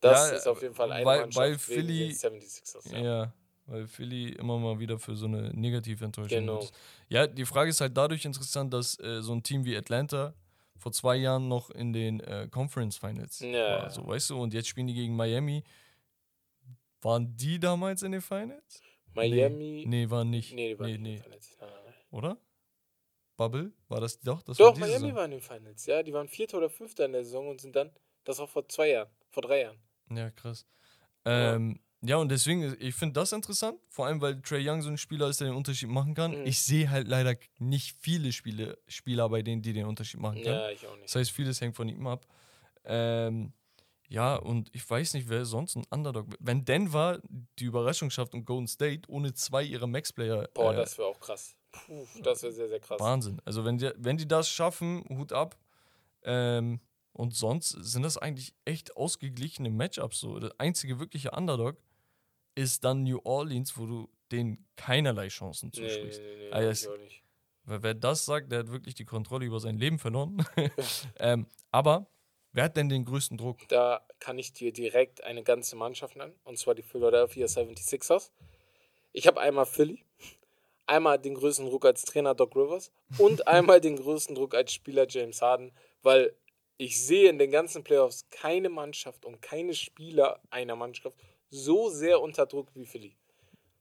[0.00, 2.92] das Ja, ist auf jeden Fall eine weil- Mannschaft weil wegen Philly- den 76ers.
[2.92, 3.02] Ja.
[3.02, 3.32] Ja.
[3.66, 6.58] weil Philly immer mal wieder für so eine Negativenttäuschung Genau.
[6.60, 6.74] ist.
[7.08, 10.34] Ja, die Frage ist halt dadurch interessant, dass äh, so ein Team wie Atlanta
[10.76, 13.82] vor zwei Jahren noch in den äh, Conference Finals Ja.
[13.84, 15.64] war, so, weißt du, und jetzt spielen die gegen Miami.
[17.00, 18.82] Waren die damals in den Finals?
[19.14, 19.84] Miami.
[19.86, 20.54] Nee, waren nicht.
[20.54, 21.18] Nee, die waren nee, nee.
[21.18, 21.94] Nein, nein, nein.
[22.10, 22.38] Oder?
[23.36, 23.72] Bubble?
[23.88, 24.42] War das doch?
[24.42, 25.14] Das Doch, war Miami Saison.
[25.14, 25.86] war in den Finals.
[25.86, 27.90] Ja, die waren Vierter oder Fünfter in der Saison und sind dann,
[28.24, 29.78] das auch vor zwei Jahren, vor drei Jahren.
[30.10, 30.66] Ja, krass.
[31.24, 34.98] Ähm, ja, und deswegen, ich finde das interessant, vor allem weil Trey Young so ein
[34.98, 36.38] Spieler ist, der den Unterschied machen kann.
[36.38, 36.46] Mhm.
[36.46, 40.54] Ich sehe halt leider nicht viele Spiele, Spieler bei denen, die den Unterschied machen können.
[40.54, 41.04] Ja, ich auch nicht.
[41.04, 42.26] Das heißt, vieles hängt von ihm ab.
[42.84, 43.52] Ähm,
[44.08, 46.26] Ja, und ich weiß nicht, wer sonst ein Underdog.
[46.38, 47.20] Wenn Denver
[47.58, 50.48] die Überraschung schafft und Golden State ohne zwei ihrer Max-Player.
[50.54, 51.56] Boah, äh, das wäre auch krass.
[51.72, 53.00] Puh, das wäre sehr, sehr krass.
[53.00, 53.40] Wahnsinn.
[53.44, 55.56] Also, wenn die, wenn die das schaffen, Hut ab.
[56.22, 56.80] Ähm,
[57.12, 60.20] und sonst sind das eigentlich echt ausgeglichene Matchups.
[60.20, 60.38] So.
[60.38, 61.76] Der einzige wirkliche Underdog
[62.54, 66.20] ist dann New Orleans, wo du denen keinerlei Chancen Nee, nee, zusprichst.
[66.20, 67.22] nee, nee, nicht.
[67.64, 70.44] Weil wer das sagt, der hat wirklich die Kontrolle über sein Leben verloren.
[71.18, 72.06] ähm, aber
[72.54, 73.58] wer hat denn den größten Druck?
[73.68, 78.30] Da kann ich dir direkt eine ganze Mannschaft nennen, und zwar die Philadelphia 76ers.
[79.12, 80.02] Ich habe einmal Philly,
[80.86, 85.06] einmal den größten Druck als Trainer Doc Rivers und einmal den größten Druck als Spieler
[85.08, 86.34] James Harden, weil
[86.78, 91.18] ich sehe in den ganzen Playoffs keine Mannschaft und keine Spieler einer Mannschaft
[91.50, 93.16] so sehr unter Druck wie Philly.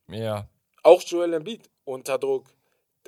[0.09, 0.47] Ja,
[0.83, 2.45] Auch Joel Embiid unter Druck.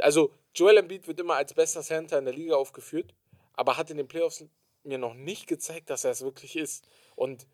[0.01, 3.13] Also Joel Embiid wird immer als bester Center in der Liga aufgeführt,
[3.53, 4.43] aber hat in den Playoffs
[4.85, 6.87] mir noch nicht gezeigt, dass er es wirklich ist.
[7.15, 7.47] Und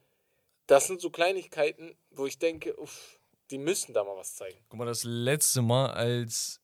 [0.67, 4.57] das sind so Kleinigkeiten, wo ich denke, uff, die müssen da mal was zeigen.
[4.69, 6.61] guck mal, das letzte Mal, als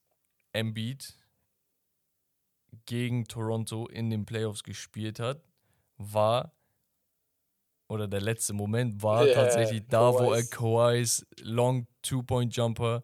[0.53, 1.15] Embiid
[2.85, 5.41] gegen Toronto in den Playoffs gespielt hat,
[5.97, 6.53] war,
[7.89, 10.49] oder der letzte Moment war Ja, tatsächlich da, wo er Kawhis.
[10.49, 13.03] Kawhis Long Two-Point-Jumper,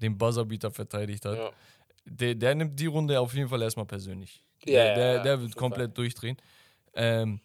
[0.00, 1.38] den Buzzerbeater verteidigt hat.
[1.38, 1.50] Ja.
[2.04, 4.44] Der, der nimmt die Runde auf jeden Fall erstmal persönlich.
[4.64, 5.94] Ja, der, der, der wird komplett Fall.
[5.94, 6.36] durchdrehen.
[6.94, 7.40] Ähm,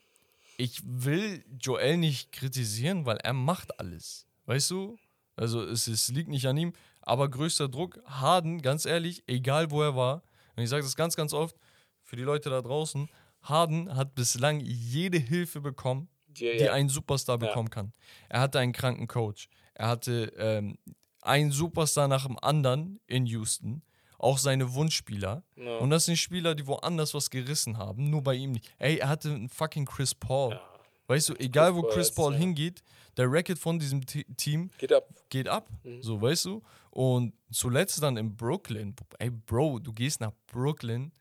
[0.57, 4.25] ich will Joel nicht kritisieren, weil er macht alles.
[4.45, 4.97] Weißt du?
[5.35, 9.81] Also es, es liegt nicht an ihm, aber größter Druck, Harden, ganz ehrlich, egal wo
[9.83, 10.23] er war,
[10.55, 11.55] und ich sage das ganz, ganz oft
[12.03, 13.07] für die Leute da draußen,
[13.43, 16.73] Harden hat bislang jede Hilfe bekommen, Die, die ja.
[16.73, 17.47] ein Superstar Ja.
[17.47, 17.93] bekommen kann.
[18.29, 19.47] Er hatte einen kranken Coach.
[19.75, 20.77] Er hatte ähm,
[21.21, 23.83] einen Superstar nach dem anderen in Houston.
[24.19, 25.43] Auch seine Wunschspieler.
[25.55, 25.77] Ja.
[25.77, 28.65] Und das sind Spieler, die woanders was gerissen haben, nur bei ihm nicht.
[28.79, 30.53] Ey, er hatte einen fucking Chris Paul.
[30.53, 30.61] Ja.
[31.07, 32.39] Weißt du, egal wo Paul Chris ist, Paul ja.
[32.39, 32.81] hingeht,
[33.15, 35.07] der Racket von diesem T Team Geht ab.
[35.29, 35.69] geht ab.
[35.83, 36.01] Mhm.
[36.01, 36.61] So, weißt du?
[36.91, 38.95] Und zuletzt dann in Brooklyn.
[39.19, 41.11] Ey, Bro, du gehst nach Brooklyn.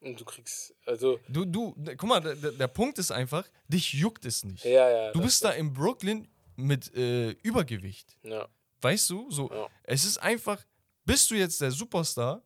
[0.00, 4.24] Und du kriegst, also, Du, du, guck mal, der, der- Punkt ist einfach, dich juckt
[4.24, 4.64] es nicht.
[4.64, 5.12] ja, ja.
[5.12, 8.16] Du bist da in Brooklyn mit äh, Übergewicht.
[8.22, 8.48] Ja.
[8.80, 9.30] Weißt du?
[9.30, 9.68] So, Ja.
[9.84, 10.64] es ist einfach,
[11.10, 12.42] bist du jetzt der Superstar,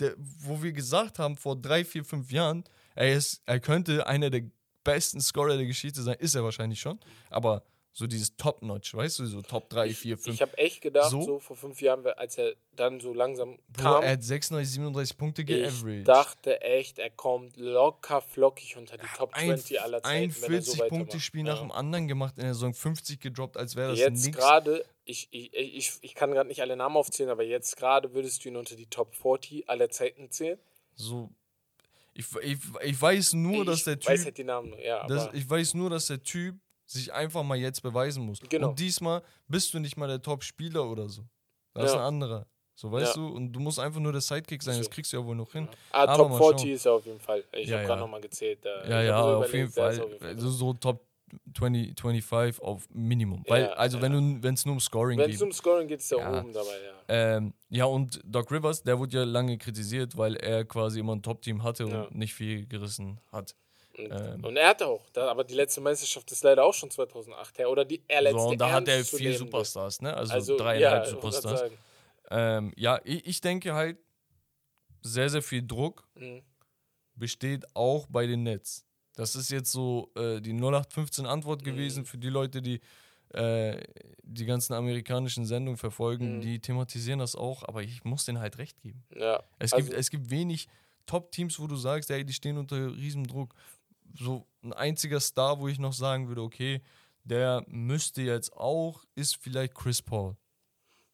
[0.00, 4.30] der, wo wir gesagt haben vor drei, vier, fünf Jahren, er, ist, er könnte einer
[4.30, 4.42] der
[4.84, 6.98] besten Scorer der Geschichte sein, ist er wahrscheinlich schon.
[7.30, 7.62] Aber
[7.94, 10.34] so dieses Top-Notch, weißt du, so Top 3, 4, 5.
[10.34, 11.20] Ich habe echt gedacht, So?
[11.22, 11.38] so?
[11.38, 15.42] vor fünf Jahren, als er dann so langsam Bro, kam, er hat 36, 37 Punkte
[15.42, 16.08] ich geaveraged.
[16.08, 20.52] dachte echt, er kommt locker flockig unter die Top Ein, 20 aller Zeiten, ein wenn
[20.54, 20.88] er so 40 weitermacht.
[20.88, 21.52] Punkte Spiel Ja.
[21.52, 24.38] nach dem anderen gemacht in der Saison, 50 gedroppt, als wäre das Jetzt nix.
[24.38, 28.44] gerade, ich, ich, ich, ich kann gerade nicht alle Namen aufzählen, aber jetzt gerade würdest
[28.44, 30.58] du ihn unter die Top 40 aller Zeiten zählen.
[30.94, 31.30] So,
[32.14, 35.14] ich, ich, ich weiß nur, dass ich der Typ weiß halt die Namen ja, aber
[35.14, 38.38] Das, ich weiß nur, dass der Typ sich einfach mal jetzt beweisen muss.
[38.48, 38.68] Genau.
[38.70, 41.24] Und diesmal bist du nicht mal der Top-Spieler oder so.
[41.74, 42.00] Das ist Ja.
[42.00, 42.46] ein anderer.
[42.74, 43.22] So, weißt Ja.
[43.22, 43.28] du?
[43.28, 44.76] Und du musst einfach nur der Sidekick sein.
[44.78, 45.68] Das kriegst du ja wohl noch hin.
[45.90, 46.70] ah, aber Top mal 40 schauen.
[46.74, 47.44] ist er auf jeden Fall.
[47.52, 47.88] Ich Ja, habe ja.
[47.88, 48.64] gerade nochmal gezählt.
[48.66, 50.00] äh, Ja, ich ja, auf jeden ist Fall.
[50.00, 51.06] auf jeden Fall Also so Top
[51.56, 53.44] 20, 25 auf Minimum.
[53.48, 55.36] Weil, Ja, also wenn du wenn es nur um Scoring Wenn geht.
[55.36, 56.38] es um Scoring geht, ist er Ja.
[56.40, 56.92] oben dabei, ja.
[57.08, 61.22] Ähm, ja, und Doc Rivers, der wurde ja lange kritisiert, weil er quasi immer ein
[61.22, 62.04] Top-Team hatte Ja.
[62.04, 63.54] und nicht viel gerissen hat.
[63.98, 64.44] Und, Ähm.
[64.44, 67.68] und er hatte auch, da, aber die letzte Meisterschaft ist leider auch schon 2008 her.
[67.70, 69.36] Oder die er letzte So, und da hat er vier.
[69.36, 70.14] Superstars, ne?
[70.14, 71.64] Also, Also, dreieinhalb ja, Superstars.
[72.30, 73.98] Ähm, ja, ich, ich denke halt,
[75.02, 76.42] sehr, sehr viel Druck Mhm.
[77.14, 78.86] besteht auch bei den Nets.
[79.14, 81.30] Das ist jetzt so äh, die 0815 Mhm.
[81.30, 82.80] Antwort gewesen für die Leute, die
[83.30, 83.82] äh,
[84.22, 86.36] die ganzen amerikanischen Sendungen verfolgen.
[86.36, 86.40] Mhm.
[86.42, 89.04] Die thematisieren das auch, aber ich muss denen halt recht geben.
[89.14, 90.68] Ja, Es, also, gibt, es gibt wenig
[91.06, 93.54] Top-Teams, wo du sagst, ey, die stehen unter riesem Druck.
[94.18, 96.82] So ein einziger Star, wo ich noch sagen würde, okay,
[97.24, 100.36] der müsste jetzt auch, ist vielleicht Chris Paul.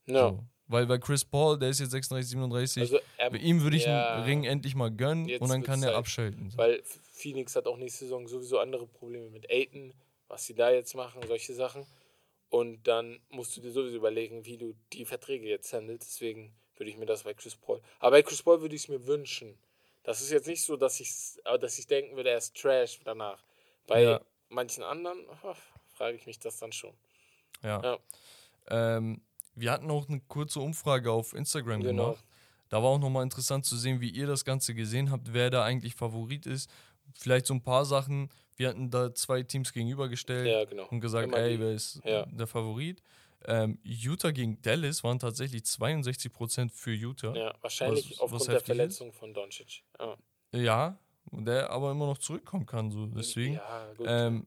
[0.07, 0.31] ja.
[0.31, 0.45] So.
[0.69, 2.99] Weil bei Chris Paul, der ist jetzt 36, 37, Also,
[3.31, 5.97] bei ihm würde ich ja, einen Ring endlich mal gönnen und dann kann er Zeit.
[5.97, 6.51] abschalten.
[6.51, 6.59] So.
[6.59, 9.95] Weil Phoenix hat auch nächste Saison sowieso andere Probleme mit Aiton,
[10.29, 11.87] was sie da jetzt machen, solche Sachen.
[12.51, 16.09] Und dann musst du dir sowieso überlegen, wie du die Verträge jetzt handelst.
[16.09, 17.81] Deswegen würde ich mir das bei Chris Paul.
[17.99, 19.59] Aber bei Chris Paul würde ich es mir wünschen.
[20.05, 21.13] Das ist jetzt nicht so, dass ich,
[21.61, 23.43] dass ich denken würde, er ist Trash danach.
[23.87, 24.21] Bei Ja.
[24.49, 25.55] manchen anderen ah,
[25.95, 26.95] frage ich mich das dann schon.
[27.63, 27.83] Ja.
[27.83, 27.99] Ja.
[28.97, 29.21] Ähm,
[29.61, 32.11] wir hatten auch eine kurze Umfrage auf Instagram Genau.
[32.13, 32.25] gemacht.
[32.69, 35.65] Da war auch nochmal interessant zu sehen, wie ihr das Ganze gesehen habt, wer da
[35.65, 36.71] eigentlich Favorit ist.
[37.15, 38.29] Vielleicht so ein paar Sachen.
[38.57, 40.87] Wir hatten da zwei Teams gegenübergestellt Ja, genau.
[40.89, 42.27] und gesagt, Immer ey, wer ist ja.
[42.27, 43.03] der Favorit?
[43.47, 47.35] Ähm, Utah gegen Dallas waren tatsächlich 62% für Utah.
[47.35, 48.77] Ja, wahrscheinlich Was- aufgrund was der heftig ist.
[48.77, 49.83] Verletzung von Doncic.
[49.99, 50.17] Ja,
[50.53, 50.99] Ja,
[51.31, 53.55] der aber immer noch zurückkommen kann, so deswegen.
[53.55, 54.07] Ja, gut.
[54.09, 54.47] Ähm,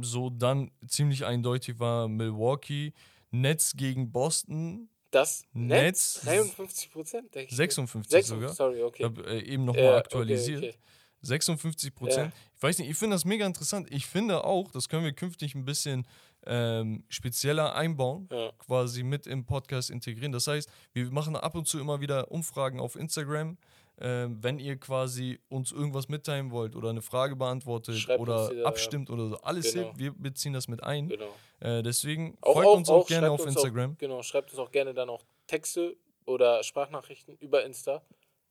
[0.00, 2.92] so dann ziemlich eindeutig war Milwaukee,
[3.40, 7.56] Nets gegen Boston, Das Netz- Netz 53 Prozent, denke ich.
[7.56, 8.52] 56 sogar.
[8.54, 9.04] Sorry, Ich okay.
[9.04, 10.58] habe äh, eben nochmal Ja, aktualisiert.
[10.62, 10.78] Okay, okay.
[11.22, 12.34] 56 Prozent.
[12.56, 13.88] Ich weiß nicht, ich finde das mega interessant.
[13.90, 16.06] Ich finde auch, das können wir künftig ein bisschen
[16.46, 18.52] ähm, spezieller einbauen, Ja.
[18.58, 20.32] quasi mit im Podcast integrieren.
[20.32, 23.56] Das heißt, wir machen ab und zu immer wieder Umfragen auf Instagram.
[24.00, 28.66] Ähm, wenn ihr quasi uns irgendwas mitteilen wollt oder eine Frage beantwortet Schreibt oder wieder,
[28.66, 29.84] abstimmt oder so, alles Genau.
[29.84, 31.08] hilft, wir beziehen das mit ein.
[31.08, 31.32] Genau.
[31.60, 33.92] Äh, deswegen Auch, folgt auch, uns auch, gerne schreibt auf Instagram.
[33.92, 38.02] Auch, genau, schreibt uns auch gerne dann auch Texte oder Sprachnachrichten über Insta.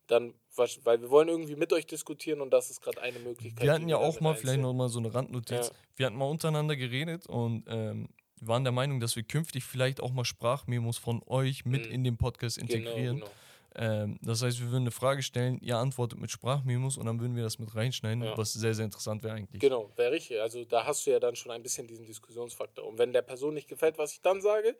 [0.07, 3.63] Dann, weil wir wollen irgendwie mit euch diskutieren und das ist gerade eine Möglichkeit.
[3.63, 5.67] Wir hatten ja auch mal vielleicht noch mal so eine Randnotiz.
[5.67, 5.73] Ja.
[5.95, 8.09] Wir hatten mal untereinander geredet und ähm,
[8.41, 11.91] waren der Meinung, dass wir künftig vielleicht auch mal Sprachmemos von euch mit Mhm.
[11.91, 13.17] in den Podcast integrieren.
[13.17, 13.31] Genau, genau.
[13.75, 17.35] Ähm, das heißt, wir würden eine Frage stellen, ihr antwortet mit Sprachmemos und dann würden
[17.35, 18.37] wir das mit reinschneiden, Ja.
[18.37, 19.59] was sehr, sehr interessant wäre eigentlich.
[19.61, 20.39] Genau, wäre richtig.
[20.41, 22.85] Also da hast du ja dann schon ein bisschen diesen Diskussionsfaktor.
[22.85, 24.75] Und wenn der Person nicht gefällt, was ich dann sage,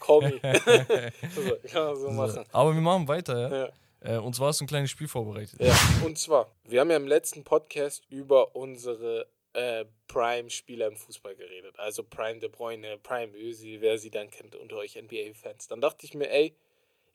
[0.00, 0.40] call me.
[1.34, 2.44] so, kann man so machen.
[2.52, 3.56] Aber wir machen weiter, ja.
[3.66, 3.72] Ja.
[4.00, 5.60] Äh, und zwar hast du ein kleines Spiel vorbereitet.
[5.60, 11.34] Ja, und zwar, wir haben ja im letzten Podcast über unsere äh, Prime-Spieler im Fußball
[11.34, 11.78] geredet.
[11.78, 15.68] Also Prime De Bruyne, Prime Özil, wer sie dann kennt unter euch NBA-Fans.
[15.68, 16.54] Dann dachte ich mir, ey,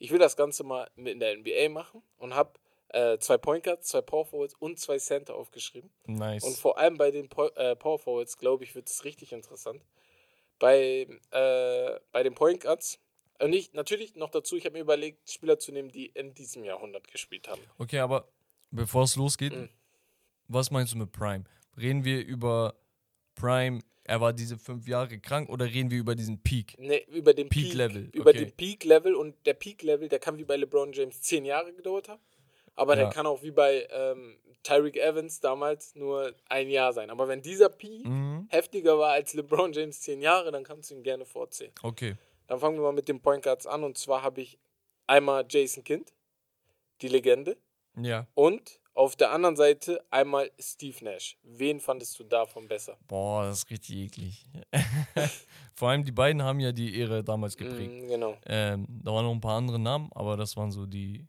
[0.03, 3.63] ich will das Ganze mal mit in der NBA machen und habe äh, zwei Point
[3.63, 5.89] Guards, zwei Power Forwards und zwei Center aufgeschrieben.
[6.07, 6.43] Nice.
[6.43, 9.81] Und vor allem bei den Po- äh, Power Forwards, glaube ich, wird es richtig interessant.
[10.59, 12.99] Bei, äh, bei den Point Guards,
[13.39, 16.63] und nicht, natürlich noch dazu, ich habe mir überlegt, Spieler zu nehmen, die in diesem
[16.65, 17.61] Jahrhundert gespielt haben.
[17.77, 18.27] Okay, aber
[18.71, 19.69] bevor es losgeht, Mhm.
[20.49, 21.45] was meinst du mit Prime?
[21.77, 22.75] Reden wir über
[23.35, 26.77] Prime, er war diese fünf Jahre krank oder reden wir über diesen Peak?
[26.79, 28.39] Ne, über den Peak Peak, Level, Über okay.
[28.45, 31.73] den Peak Level und der Peak Level, der kann wie bei LeBron James zehn Jahre
[31.73, 32.21] gedauert haben.
[32.75, 33.03] Aber Ja.
[33.03, 37.09] der kann auch wie bei ähm, Tyreek Evans damals nur ein Jahr sein.
[37.09, 38.47] Aber wenn dieser Peak Mhm.
[38.49, 41.71] heftiger war als LeBron James zehn Jahre, dann kannst du ihn gerne vorzählen.
[41.83, 42.15] Okay.
[42.47, 43.83] Dann fangen wir mal mit den Point Guards an.
[43.83, 44.57] Und zwar habe ich
[45.07, 46.11] einmal Jason Kidd,
[47.01, 47.57] die Legende.
[48.01, 48.25] Ja.
[48.33, 51.37] Und auf der anderen Seite einmal Steve Nash.
[51.43, 52.97] Wen fandest du davon besser?
[53.07, 54.47] Boah, das ist richtig eklig.
[55.75, 57.91] Vor allem die beiden haben ja die Ehre damals geprägt.
[58.03, 58.37] Mm, genau.
[58.45, 61.27] Ähm, da waren noch ein paar andere Namen, aber das waren so die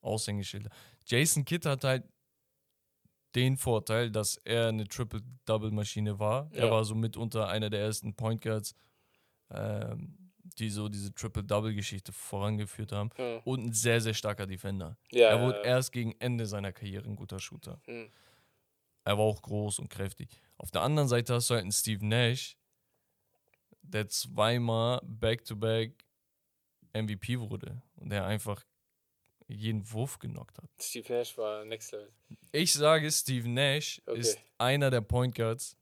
[0.00, 0.70] Aushängeschilder.
[1.06, 2.04] Jason Kidd hat halt
[3.34, 6.50] den Vorteil, dass er eine Triple-Double-Maschine war.
[6.52, 6.70] Er Ja.
[6.70, 8.74] war so mitunter einer der ersten Point Guards,
[9.50, 10.21] ähm,
[10.54, 13.10] die so diese Triple-Double-Geschichte vorangeführt haben.
[13.18, 14.96] Ja, Und ein sehr, sehr starker Defender.
[15.10, 15.64] ja, er wurde ja.
[15.64, 17.80] erst gegen Ende seiner Karriere ein guter Shooter.
[17.84, 18.10] Hm.
[19.04, 20.28] Er war auch groß und kräftig.
[20.58, 22.56] Auf der anderen Seite hast du halt einen Steve Nash,
[23.82, 26.04] der zweimal Back-to-Back
[26.94, 28.64] MVP wurde und der einfach
[29.48, 30.70] jeden Wurf genockt hat.
[30.80, 32.12] Steve Nash war Next Level.
[32.52, 34.20] Ich sage, Steve Nash Okay.
[34.20, 35.76] ist einer der Point Guards,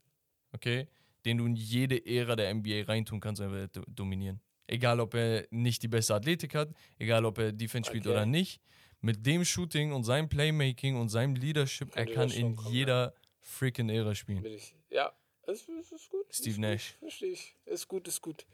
[0.51, 0.87] okay,
[1.25, 4.41] den du in jede Ära der NBA reintun kannst er wird do- dominieren.
[4.67, 6.69] Egal, ob er nicht die beste Athletik hat,
[6.99, 8.13] egal, ob er Defense spielt Okay.
[8.13, 8.61] oder nicht.
[9.01, 12.71] Mit dem Shooting und seinem Playmaking und seinem Leadership, er kann das schon in kommen,
[12.73, 14.45] jeder freaking Ära spielen.
[14.45, 14.75] Ich.
[14.89, 15.11] Ja,
[15.47, 16.25] es ist, ist gut.
[16.29, 16.95] Steve ist Nash.
[16.99, 17.55] Verstehe ich.
[17.65, 18.45] Ist gut, ist gut.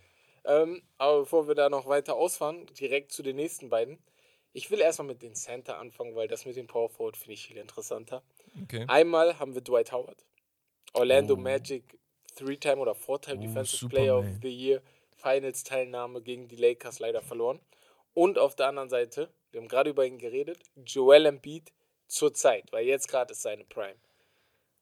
[0.45, 3.97] Ähm, aber bevor wir da noch weiter ausfahren, direkt zu den nächsten beiden.
[4.53, 7.45] Ich will erstmal mit den Center anfangen, weil das mit dem Power Forward finde ich
[7.45, 8.23] viel interessanter.
[8.63, 8.85] Okay.
[8.87, 10.25] Einmal haben wir Dwight Howard.
[10.93, 11.37] Orlando Oh.
[11.37, 11.83] Magic
[12.35, 13.89] Three-Time oder Four-Time Oh, Defensive.
[13.89, 14.81] Player of the Year
[15.17, 17.59] Finals-Teilnahme gegen die Lakers leider verloren.
[18.13, 21.71] Und auf der anderen Seite, wir haben gerade über ihn geredet, Joel Embiid
[22.07, 23.97] zur Zeit, weil jetzt gerade ist seine Prime.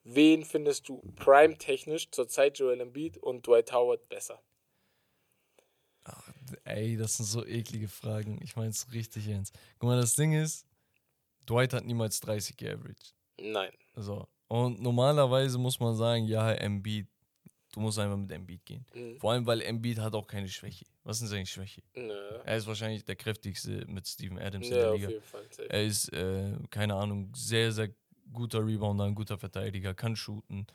[0.04, 4.42] Wen findest du Prime-technisch zurzeit Joel Embiid und Dwight Howard besser?
[6.64, 8.40] Ey, das sind so eklige Fragen.
[8.44, 9.58] Ich meine es richtig ernst.
[9.80, 10.68] Guck mal, das Ding ist,
[11.50, 13.16] Dwight hat niemals 30 geaveraged.
[13.40, 13.72] Nein.
[13.96, 14.28] So.
[14.48, 17.08] Und normalerweise muss man sagen, ja, Embiid,
[17.76, 18.86] du musst einfach mit Embiid gehen.
[18.94, 19.20] Mhm.
[19.20, 20.86] Vor allem, weil Embiid hat auch keine Schwäche.
[21.04, 21.84] Was ist seine Schwäche?
[21.96, 22.14] Nö.
[22.44, 25.10] Er ist wahrscheinlich der kräftigste mit Steven Adams in Ja, der auf Liga.
[25.10, 25.46] jeden Fall.
[25.52, 25.70] Safe.
[25.70, 27.90] Er ist, äh, keine Ahnung, sehr, sehr
[28.32, 30.66] guter Rebounder, ein guter Verteidiger, kann shooten.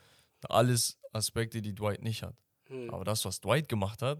[0.42, 2.36] Alles Aspekte, die Dwight nicht hat.
[2.66, 2.90] Hm.
[2.90, 4.18] Aber das, was Dwight gemacht hat,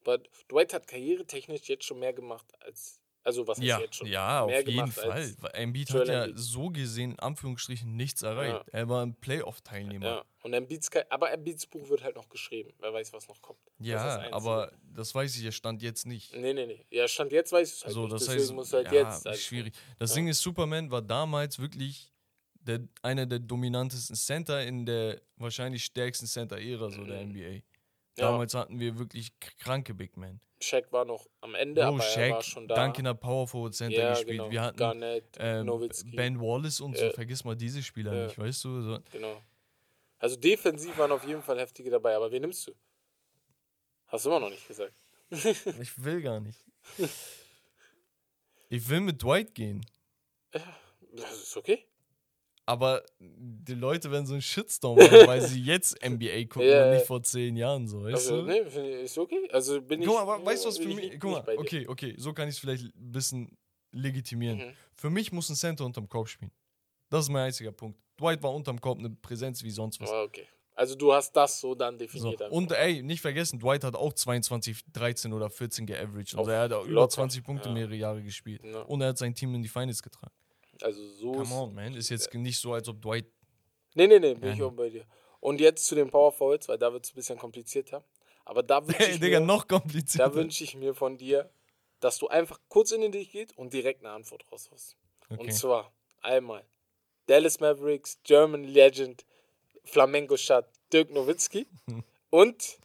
[0.00, 0.18] Aber
[0.50, 3.00] Dwight hat karrieretechnisch jetzt schon mehr gemacht als.
[3.26, 4.06] Also, was ja, jetzt schon?
[4.06, 5.34] ja, auf mehr jeden gemacht Fall.
[5.54, 6.38] Embiid hat ja Embiid.
[6.38, 8.64] so gesehen, in Anführungsstrichen, nichts erreicht.
[8.70, 10.06] Er war ein Playoff-Teilnehmer.
[10.06, 12.72] Ja, und Embiids, aber Embiids Buch wird halt noch geschrieben.
[12.78, 13.58] Wer weiß, was noch kommt.
[13.64, 14.32] Das ist das Ja, Einzige.
[14.34, 16.36] aber das weiß ich ja, stand jetzt nicht.
[16.36, 16.86] Nee, nee, nee.
[16.90, 18.12] Ja, Stand jetzt weiß ich es halt So, nicht.
[18.12, 19.24] das Deswegen heißt, muss halt ja, jetzt.
[19.26, 19.74] Halt schwierig.
[19.98, 20.14] Das Ja.
[20.16, 22.12] Ding ist, Superman war damals wirklich
[22.60, 27.32] der, einer der dominantesten Center in der wahrscheinlich stärksten Center-Ära so der Mhm.
[27.32, 27.62] NBA.
[28.18, 28.30] Ja.
[28.30, 30.40] Damals hatten wir wirklich kranke Big Men.
[30.60, 32.88] Shaq war noch am Ende, Bro, aber er war Shaq, schon da.
[32.88, 34.38] der Power Forward Center ja, gespielt.
[34.38, 34.50] genau.
[34.50, 35.66] Wir hatten Garnett, ähm.
[36.14, 37.12] Ben Wallace und so, Ja.
[37.12, 38.24] vergiss mal diese Spieler Ja.
[38.24, 38.80] nicht, weißt du?
[38.80, 39.42] So, Genau.
[40.18, 42.72] Also defensiv waren auf jeden Fall heftige dabei, aber wen nimmst du?
[44.06, 44.94] Hast du immer noch nicht gesagt.
[45.80, 46.64] Ich will gar nicht.
[48.70, 49.84] Ich will mit Dwight gehen.
[51.12, 51.86] Das ist okay.
[52.68, 56.94] Aber die Leute werden so einen Shitstorm haben, weil sie jetzt NBA gucken Ja, und
[56.94, 58.48] nicht vor zehn Jahren so, weißt Also, du?
[58.48, 59.48] nee, ich- ist okay.
[59.52, 60.06] Also bin ich.
[60.08, 61.20] Guck mal, aber weißt du was für ich mich?
[61.20, 63.56] Guck mal, okay, okay, so kann ich es vielleicht ein bisschen
[63.92, 64.58] legitimieren.
[64.58, 64.72] Mhm.
[64.96, 66.50] Für mich muss ein Center unterm Korb spielen.
[67.08, 68.00] Das ist mein einziger Punkt.
[68.18, 70.10] Dwight war unterm Korb eine Präsenz wie sonst was.
[70.10, 70.46] Ah, okay.
[70.74, 71.98] Also du hast das so dann So.
[71.98, 72.42] definiert.
[72.42, 72.54] einfach.
[72.54, 76.36] Und ey, nicht vergessen, Dwight hat auch 22, 13 oder 14 geaveraged.
[76.36, 77.74] Also er hat über locker, 20 Punkte ja.
[77.74, 78.62] mehrere Jahre gespielt.
[78.64, 78.82] Ja.
[78.82, 80.34] Und er hat sein Team in die Finals getragen.
[80.82, 81.52] Also so Come ist.
[81.52, 81.94] on, man.
[81.94, 83.26] Ist jetzt nicht so, als ob Dwight.
[83.94, 85.06] Nee, nee, nee, bin ich auch bei dir.
[85.40, 88.04] Und jetzt zu den Power Forwards, weil da wird es ein bisschen komplizierter.
[88.44, 90.34] Aber da wünsche ich, Digga, mir- noch da komplizierter.
[90.34, 91.50] wünsch ich mir von dir,
[92.00, 94.96] dass du einfach kurz in dich geht und direkt eine Antwort raushaust.
[95.30, 95.50] Und Okay.
[95.52, 96.64] zwar einmal
[97.26, 99.24] Dallas Mavericks, German Legend,
[99.84, 101.66] Flamengo Shot, Dirk Nowitzki
[102.30, 102.78] und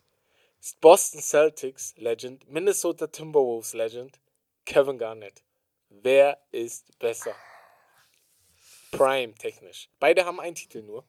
[0.80, 4.20] Boston Celtics Legend, Minnesota Timberwolves Legend,
[4.66, 5.44] Kevin Garnett.
[5.90, 7.36] Wer ist besser?
[8.92, 9.90] Prime technisch.
[10.00, 11.06] Beide haben einen Titel nur.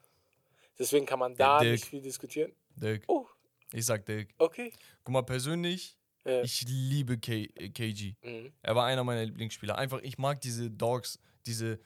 [0.79, 1.73] Deswegen kann man da Dirk.
[1.73, 2.53] nicht viel diskutieren.
[2.77, 3.05] Dirk.
[3.09, 3.27] Oh,
[3.73, 4.31] Ich sag Dirk.
[4.39, 4.73] okay.
[5.05, 6.43] Guck mal, persönlich, Ja.
[6.43, 8.15] ich liebe K äh, KG.
[8.23, 8.53] Mhm.
[8.63, 9.77] Er war einer meiner Lieblingsspieler.
[9.77, 11.79] Einfach, ich mag diese Dogs, diese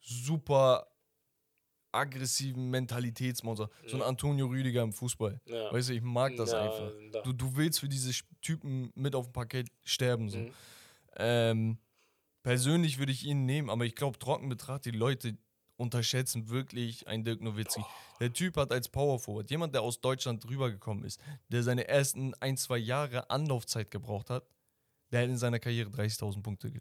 [0.00, 0.88] super
[1.92, 3.70] aggressiven Mentalitätsmonster.
[3.86, 5.40] So ein Antonio Rüdiger im Fußball.
[5.46, 5.52] Mhm.
[5.54, 5.72] Ja.
[5.72, 7.22] Weißt du, ich mag das Ja, einfach.
[7.22, 8.12] Du, du willst für diese
[8.42, 10.28] Typen mit auf dem Parkett sterben.
[10.28, 10.38] So.
[10.38, 10.52] Mhm.
[11.16, 11.78] Ähm,
[12.44, 15.36] persönlich würde ich ihn nehmen, aber ich glaube, trocken betrachtet, die Leute
[15.76, 17.82] unterschätzen wirklich einen Dirk Nowitzki.
[18.20, 22.32] Der Typ hat als Power Forward, jemand, der aus Deutschland rübergekommen ist, der seine ersten
[22.34, 24.46] ein, zwei Jahre Anlaufzeit gebraucht hat,
[25.10, 26.80] der hat in seiner Karriere 30.000 Punkte ge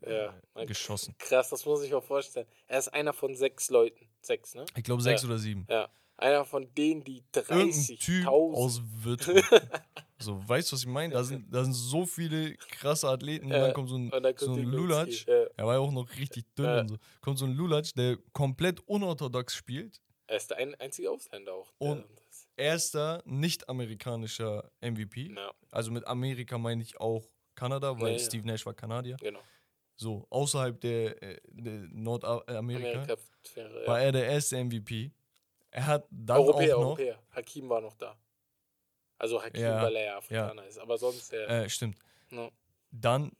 [0.56, 0.66] Ja.
[0.66, 1.16] geschossen.
[1.18, 2.46] Krass, das muss ich mir vorstellen.
[2.68, 4.08] Er ist einer von sechs Leuten.
[4.22, 4.66] Sechs, ne?
[4.78, 5.28] Ich glaube, sechs Ja.
[5.30, 5.66] oder sieben.
[5.70, 5.90] Ja.
[6.18, 8.28] Einer von denen, die Irgendein Typ 30.000.
[8.28, 9.44] aus Würzburg.
[10.20, 11.14] so, weißt du, was ich meine?
[11.14, 14.22] Da sind, da sind so viele krasse Athleten und Ja, dann kommt so ein, und
[14.24, 15.26] kommt so ein Lulatsch.
[15.28, 15.46] ja.
[15.58, 16.80] Er war ja auch noch richtig dünn Ja.
[16.82, 16.98] und so.
[17.22, 20.00] Kommt so ein Lulatsch, der komplett unorthodox spielt.
[20.28, 21.74] Er ist der ein, einzige Ausländer auch.
[21.80, 22.06] Und-
[22.56, 25.34] Erster nicht-amerikanischer MVP.
[25.36, 28.20] Ja, Also mit Amerika meine ich auch Kanada, weil.
[28.20, 29.18] Steve Nash war Kanadier.
[29.20, 29.40] genau.
[29.96, 33.16] So, außerhalb der, äh, der Nordamerika Amerika
[33.86, 35.12] war er der erste MVP.
[35.74, 36.88] Er hat dann Europäer, auch noch.
[36.90, 37.20] Europäer.
[37.32, 38.16] Hakim war noch da.
[39.18, 40.78] Also Hakim, Ja, weil er ja Afrikaner ist.
[40.78, 41.40] Aber sonst, ja.
[41.48, 41.98] Äh, stimmt.
[42.30, 42.52] no.
[42.92, 43.32] Dann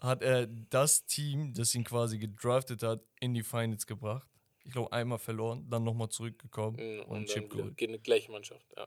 [0.00, 4.28] hat er das Team, das ihn quasi gedraftet hat, in die Finals gebracht.
[4.64, 8.04] Ich glaube, einmal verloren, dann nochmal zurückgekommen Mhm, und dann Chip geholt.
[8.04, 8.86] gleiche Mannschaft, ja.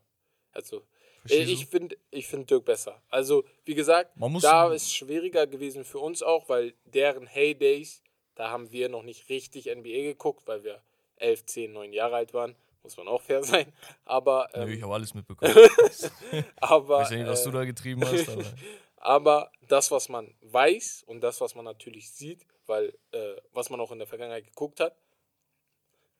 [0.51, 0.81] Also, äh,
[1.21, 1.71] Verstehst ich du?
[1.71, 3.01] finde ich find Dirk besser.
[3.09, 4.11] Also, wie gesagt,
[4.43, 8.03] da ist schwieriger gewesen für uns auch, weil deren Heydays,
[8.35, 10.83] da haben wir noch nicht richtig NBA geguckt, weil wir
[11.15, 12.55] 11, 10, 9 Jahre alt waren.
[12.83, 13.71] Muss man auch fair sein.
[14.05, 15.53] Aber, Nö, ähm, ich habe alles mitbekommen.
[16.57, 18.43] aber, ich weiß ja nicht, was äh, du da getrieben hast, aber
[18.97, 23.79] aber das, was man weiß und das, was man natürlich sieht, weil äh, was man
[23.79, 24.95] auch in der Vergangenheit geguckt hat,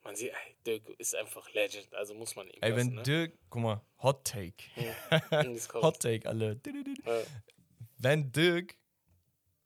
[0.03, 3.03] man sieht, ey, Dirk ist einfach Legend, also muss man ihm ey, wenn lassen, ne?
[3.03, 4.63] Dirk, guck mal, Hot Take.
[5.81, 6.59] Hot Take, alle.
[7.05, 7.23] Äh,
[7.99, 8.75] Wenn Dirk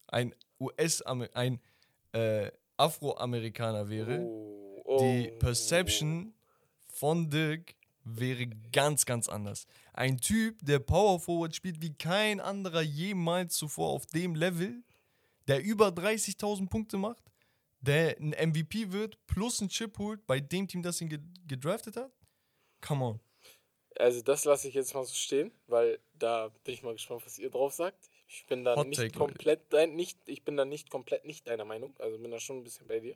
[0.08, 1.62] ein US, ein
[2.12, 6.35] äh, Afroamerikaner wäre, oh, oh, die Perception
[6.96, 9.68] von Dirk wäre ganz, ganz anders.
[9.94, 14.82] Ein Typ, der Power Forward spielt wie kein anderer jemals zuvor auf dem Level,
[15.48, 17.24] der über 30.000 Punkte macht,
[17.82, 21.98] der ein MVP wird, plus einen Chip holt bei dem Team, das ihn ge gedraftet
[21.98, 22.12] hat.
[22.82, 23.20] Come on.
[23.98, 27.38] Also das lasse ich jetzt mal so stehen, weil da bin ich mal gespannt, was
[27.38, 28.10] ihr drauf sagt.
[28.28, 31.48] Ich bin da Hot nicht Take, komplett dein, nicht, ich bin da nicht komplett nicht
[31.48, 33.16] deiner Meinung, also bin da schon ein bisschen bei dir.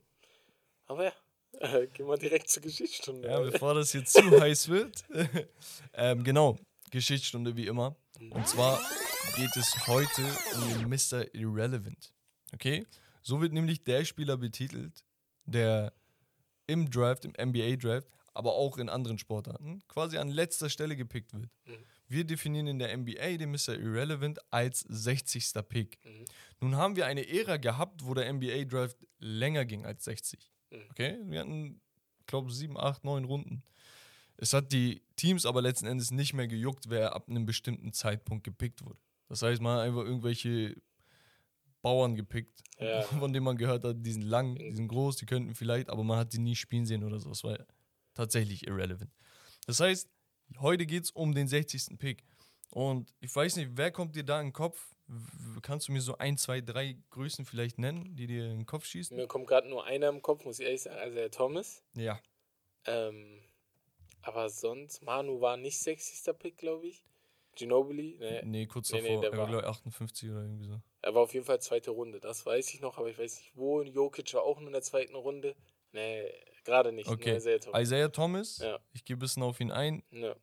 [0.85, 1.13] Aber ja,
[1.59, 3.27] äh, gehen wir direkt zur Geschichtsstunde.
[3.27, 5.03] Ja, bevor das jetzt zu heiß wird.
[5.93, 6.57] ähm, genau,
[6.91, 7.95] Geschichtsstunde wie immer.
[8.31, 8.79] Und zwar
[9.35, 10.23] geht es heute
[10.55, 11.33] um den Mr.
[11.33, 12.13] Irrelevant.
[12.53, 12.85] Okay?
[13.21, 15.03] So wird nämlich der Spieler betitelt,
[15.45, 15.93] der
[16.67, 21.49] im Draft, im NBA-Draft, aber auch in anderen Sportarten quasi an letzter Stelle gepickt wird.
[21.65, 21.83] Mhm.
[22.07, 23.75] Wir definieren in der NBA den Mr.
[23.75, 25.53] Irrelevant als 60.
[25.67, 25.99] Pick.
[26.03, 26.25] Mhm.
[26.59, 30.51] Nun haben wir eine Ära gehabt, wo der NBA-Draft länger ging als 60.
[30.71, 30.83] Mhm.
[30.91, 31.17] Okay?
[31.25, 31.81] Wir hatten,
[32.25, 33.63] glaube sieben, acht, neun Runden.
[34.37, 38.43] Es hat die Teams aber letzten Endes nicht mehr gejuckt, wer ab einem bestimmten Zeitpunkt
[38.43, 38.97] gepickt wurde.
[39.27, 40.75] Das heißt, man hat einfach irgendwelche
[41.81, 43.01] Bauern gepickt, Ja.
[43.23, 46.03] von denen man gehört hat, die sind lang, die sind groß, die könnten vielleicht, aber
[46.03, 47.29] man hat die nie spielen sehen oder so.
[47.29, 47.57] Das war
[48.13, 49.11] tatsächlich irrelevant.
[49.65, 50.09] Das heißt,
[50.59, 51.97] heute geht es um den 60.
[51.99, 52.23] Pick.
[52.71, 54.93] Und ich weiß nicht, wer kommt dir da in den Kopf?
[55.61, 58.85] Kannst du mir so ein, zwei, drei Größen vielleicht nennen, die dir in den Kopf
[58.85, 59.15] schießen?
[59.17, 61.83] Mir kommt gerade nur einer im Kopf, muss ich ehrlich sagen, also der Thomas.
[61.95, 62.19] Ja.
[62.85, 63.41] Ähm,
[64.21, 66.37] Aber sonst, Manu war nicht 60.
[66.37, 67.03] Pick, glaube ich.
[67.55, 68.41] Ginobili, ne.
[68.45, 69.21] Nee, kurz Nee, nee, davor.
[69.21, 70.81] der er war, glaube ich, 58 oder irgendwie so.
[71.01, 73.51] Er war auf jeden Fall zweite Runde, das weiß ich noch, aber ich weiß nicht
[73.55, 73.81] wo.
[73.81, 75.55] Jokic war auch nur in der zweiten Runde.
[75.91, 76.31] Nee,
[76.63, 77.09] gerade nicht.
[77.09, 77.35] Okay.
[77.37, 77.81] Isaiah Thomas.
[77.81, 78.79] Isaiah Thomas, Ja.
[78.93, 80.03] ich gehe ein bisschen auf ihn ein.
[80.11, 80.35] Ja.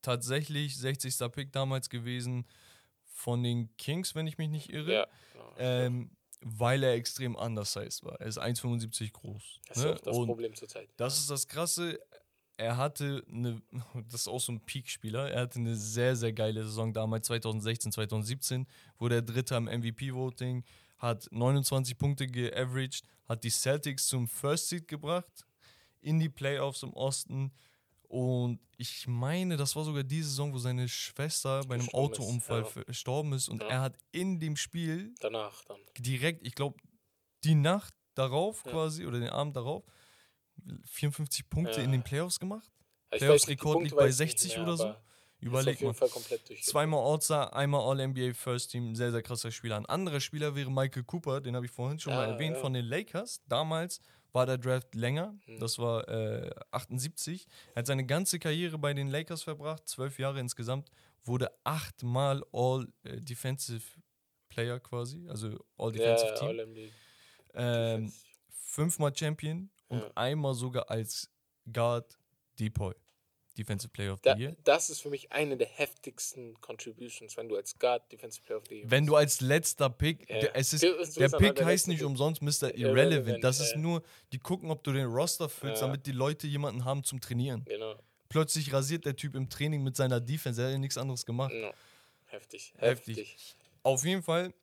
[0.00, 1.14] Tatsächlich 60.
[1.32, 2.46] Pick damals gewesen
[3.22, 4.92] von den Kings, wenn ich mich nicht irre.
[4.92, 5.06] ja.
[5.58, 6.10] Ähm,
[6.44, 8.20] weil er extrem undersized war.
[8.20, 9.60] Er ist 1,75 groß.
[9.68, 9.92] Das ist ne?
[9.92, 10.88] auch das Und Problem zurzeit.
[10.96, 12.00] Das ist das Krasse.
[12.56, 13.62] Er hatte eine,
[14.10, 15.30] das ist auch so ein Peak-Spieler.
[15.30, 18.66] Er hatte eine sehr, sehr geile Saison damals, 2016, 2017.
[18.98, 20.64] Wurde er Dritter im MVP-Voting,
[20.98, 25.46] hat 29 Punkte geaveraged, hat die Celtics zum First Seed gebracht,
[26.00, 27.52] in die Playoffs im Osten.
[28.12, 32.20] Und ich meine, das war sogar die Saison, wo seine Schwester bei einem Gestorben ist,
[32.20, 32.64] Autounfall ja.
[32.66, 33.48] verstorben ist.
[33.48, 33.68] Und Ja.
[33.70, 35.78] er hat in dem Spiel Danach dann.
[35.98, 36.76] direkt, ich glaube,
[37.42, 38.72] die Nacht darauf Ja.
[38.72, 39.82] quasi oder den Abend darauf
[40.84, 42.70] 54 Punkte in den Playoffs gemacht.
[43.12, 44.76] Ich Playoffs weiß nicht, die Rekord Punkte liegt bei weiß ich nicht 60 mehr, oder
[44.76, 44.94] so.
[45.40, 45.94] Überleg mal.
[46.60, 49.76] Zweimal All-Star, einmal All-NBA First Team, sehr, sehr krasser Spieler.
[49.76, 52.84] Ein anderer Spieler wäre Michael Cooper, den habe ich vorhin schon mal erwähnt, von den
[52.84, 53.40] Lakers.
[53.48, 54.00] Damals
[54.32, 55.58] war der Draft länger, Hm.
[55.58, 57.46] das war äh, 78.
[57.74, 60.90] Er hat seine ganze Karriere bei den Lakers verbracht, zwölf Jahre insgesamt,
[61.24, 63.84] wurde achtmal All-Defensive
[64.48, 66.48] Player quasi, also All-Defensive Team.
[66.48, 66.88] All-NBA.
[67.54, 68.12] Ähm,
[68.50, 70.10] fünfmal Champion und Ja.
[70.14, 71.30] einmal sogar als
[71.70, 72.18] Guard
[72.58, 72.94] Depoy.
[73.58, 74.56] Defensive Player of Da, the Year.
[74.64, 78.64] das ist für mich eine der heftigsten Contributions, wenn du als Guard Defensive Player of
[78.68, 80.40] the Year Wenn du als letzter Pick, Ja.
[80.40, 82.74] der, es ist, der Pick der heißt nicht umsonst Mr.
[82.74, 83.44] Irrelevant, Irrelevant.
[83.44, 83.78] Das ist ja.
[83.78, 85.88] nur, die gucken, ob du den Roster füllst, Ja.
[85.88, 87.64] damit die Leute jemanden haben zum Trainieren.
[87.66, 87.98] Genau.
[88.28, 91.52] Plötzlich rasiert der Typ im Training mit seiner Defense, er hat ja nichts anderes gemacht.
[91.54, 91.72] No.
[92.26, 92.72] Heftig.
[92.78, 93.18] Heftig.
[93.18, 93.56] Heftig.
[93.82, 94.54] Auf jeden Fall,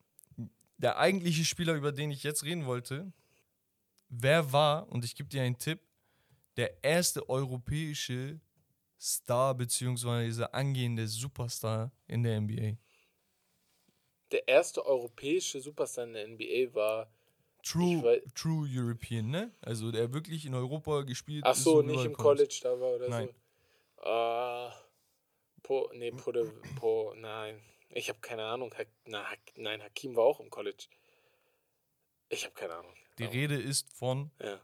[0.77, 3.11] der eigentliche Spieler, über den ich jetzt reden wollte,
[4.09, 5.79] wer war, und ich gebe dir einen Tipp,
[6.57, 8.39] der erste europäische
[8.99, 12.77] Star beziehungsweise angehende Superstar in der NBA.
[14.31, 17.11] Der erste europäische Superstar in der NBA war.
[17.63, 19.51] True, Ich wei- true European, ne?
[19.61, 22.37] Also der wirklich in Europa gespielt Ach so, nicht im kommt.
[22.37, 23.29] College da war oder Nein.
[23.97, 24.09] so.
[24.09, 24.71] Äh,
[25.63, 27.61] po, nee, po, de, po, nein.
[27.89, 28.73] Ich habe keine Ahnung.
[28.77, 30.87] Ha, na, Ha- nein, Hakim war auch im College.
[32.29, 32.93] Ich habe keine Ahnung.
[33.17, 34.61] Die Rede ist von Ja.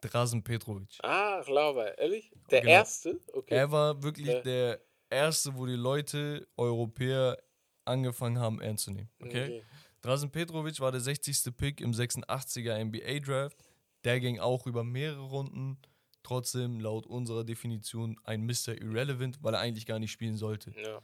[0.00, 0.98] Drazen Petrovic.
[1.02, 2.30] Ah, Lava, ehrlich?
[2.50, 2.72] Der Genau.
[2.72, 3.20] erste?
[3.32, 3.54] Okay.
[3.54, 4.40] Er war wirklich Ja.
[4.40, 4.80] der
[5.10, 7.36] erste, wo die Leute, Europäer,
[7.84, 9.10] angefangen haben, ernst zu nehmen.
[9.20, 9.62] Okay?
[10.02, 11.50] Drazen Petrovic war der 60.
[11.56, 13.56] Pick im 86er NBA Draft.
[14.04, 15.78] Der ging auch über mehrere Runden.
[16.22, 18.80] Trotzdem laut unserer Definition ein Mr.
[18.80, 20.72] Irrelevant, weil er eigentlich gar nicht spielen sollte.
[20.80, 21.00] Ja.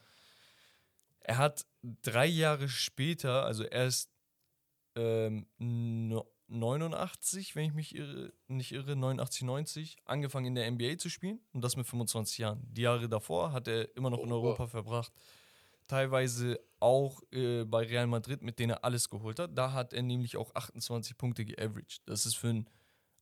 [1.20, 1.64] Er hat
[2.03, 4.11] drei Jahre später, also erst
[4.97, 10.99] ähm, no- 89, wenn ich mich irre, nicht irre, 89, 90, angefangen in der NBA
[10.99, 12.62] zu spielen und das mit 25 Jahren.
[12.72, 15.12] Die Jahre davor hat er immer noch in Oh, Europa verbracht.
[15.86, 19.57] Teilweise auch äh, bei Real Madrid, mit denen er alles geholt hat.
[19.57, 22.03] Da hat er nämlich auch 28 Punkte geaveraged.
[22.07, 22.70] Das ist für einen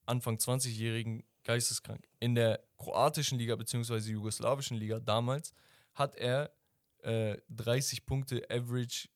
[0.07, 2.07] Anfang 20-Jährigen geisteskrank.
[2.21, 3.97] In der kroatischen Liga bzw.
[4.13, 5.53] jugoslawischen Liga damals
[5.95, 6.53] hat er
[7.03, 9.09] äh, 30 Punkte Average.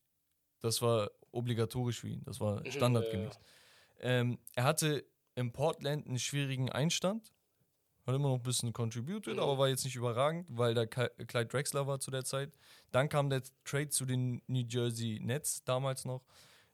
[0.61, 2.25] Das war obligatorisch für ihn.
[2.25, 3.39] Das war Mhm, standardgemäß.
[4.01, 7.33] Ähm, er hatte in Portland einen schwierigen Einstand.
[8.07, 9.41] Hat immer noch ein bisschen contributed, Mhm.
[9.41, 12.53] aber war jetzt nicht überragend, weil da Clyde Drexler war zu der Zeit.
[12.93, 16.25] Dann kam der Trade zu den New Jersey Nets damals noch.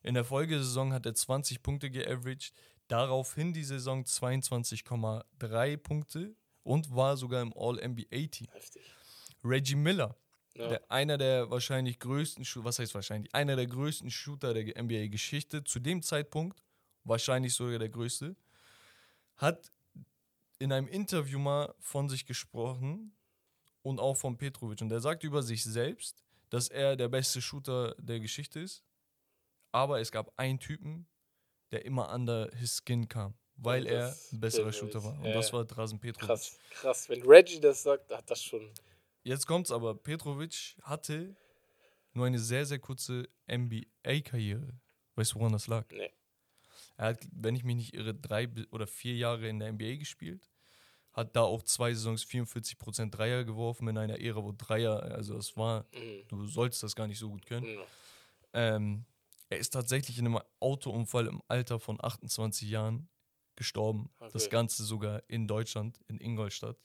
[0.03, 2.53] In der Folgesaison hat er 20 Punkte geaveraged.
[2.89, 8.49] Daraufhin die Saison 22,3 Punkte und war sogar im All-NBA-Team.
[9.45, 10.17] Reggie Miller,
[10.55, 10.69] Ja.
[10.69, 15.81] der, einer der wahrscheinlich größten, was heißt wahrscheinlich, einer der größten Shooter der NBA-Geschichte, zu
[15.81, 16.63] dem Zeitpunkt,
[17.05, 18.37] wahrscheinlich sogar der größte,
[19.37, 19.73] hat
[20.59, 23.15] in einem Interview mal von sich gesprochen
[23.83, 24.81] und auch von Petrovic.
[24.81, 28.85] Und er sagt über sich selbst, dass er der beste Shooter der Geschichte ist.
[29.73, 31.07] Aber es gab einen Typen,
[31.73, 34.73] der immer under his skin kam, weil er ein besserer.
[34.73, 35.19] Shooter war.
[35.19, 36.29] Und Ja, das war Drazen Petrovic.
[36.29, 37.09] Krass, krass.
[37.09, 38.71] Wenn Reggie das sagt, hat das schon.
[39.25, 39.95] Jetzt kommt's aber.
[39.95, 41.35] Petrovic hatte
[42.13, 44.79] nur eine sehr, sehr kurze NBA-Karriere.
[45.15, 45.87] Weißt du, woran das lag?
[45.91, 46.13] Nee.
[46.97, 50.51] Er hat, wenn ich mich nicht irre, drei oder vier Jahre in der NBA gespielt.
[51.13, 55.57] Hat da auch zwei Saisons 44% Dreier geworfen in einer Ära, wo Dreier, also es
[55.57, 56.23] war, Mhm.
[56.29, 57.67] du sollst das gar nicht so gut können.
[57.67, 57.85] Ja.
[58.55, 59.05] Ähm,
[59.51, 63.09] er ist tatsächlich in einem Autounfall im Alter von 28 Jahren
[63.57, 64.11] gestorben.
[64.33, 64.51] Das Okay.
[64.53, 66.79] Ganze sogar in Deutschland, in Ingolstadt.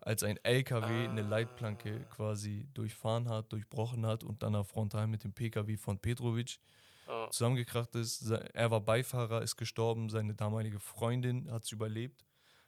[0.00, 2.14] Als ein LKW eine Leitplanke Ah.
[2.14, 6.58] quasi durchfahren hat, durchbrochen hat und dann frontal mit dem PKW von Petrovic
[7.06, 7.28] Ah.
[7.30, 8.30] zusammengekracht ist.
[8.30, 10.08] Er war Beifahrer, ist gestorben.
[10.08, 12.24] Seine damalige Freundin hat es überlebt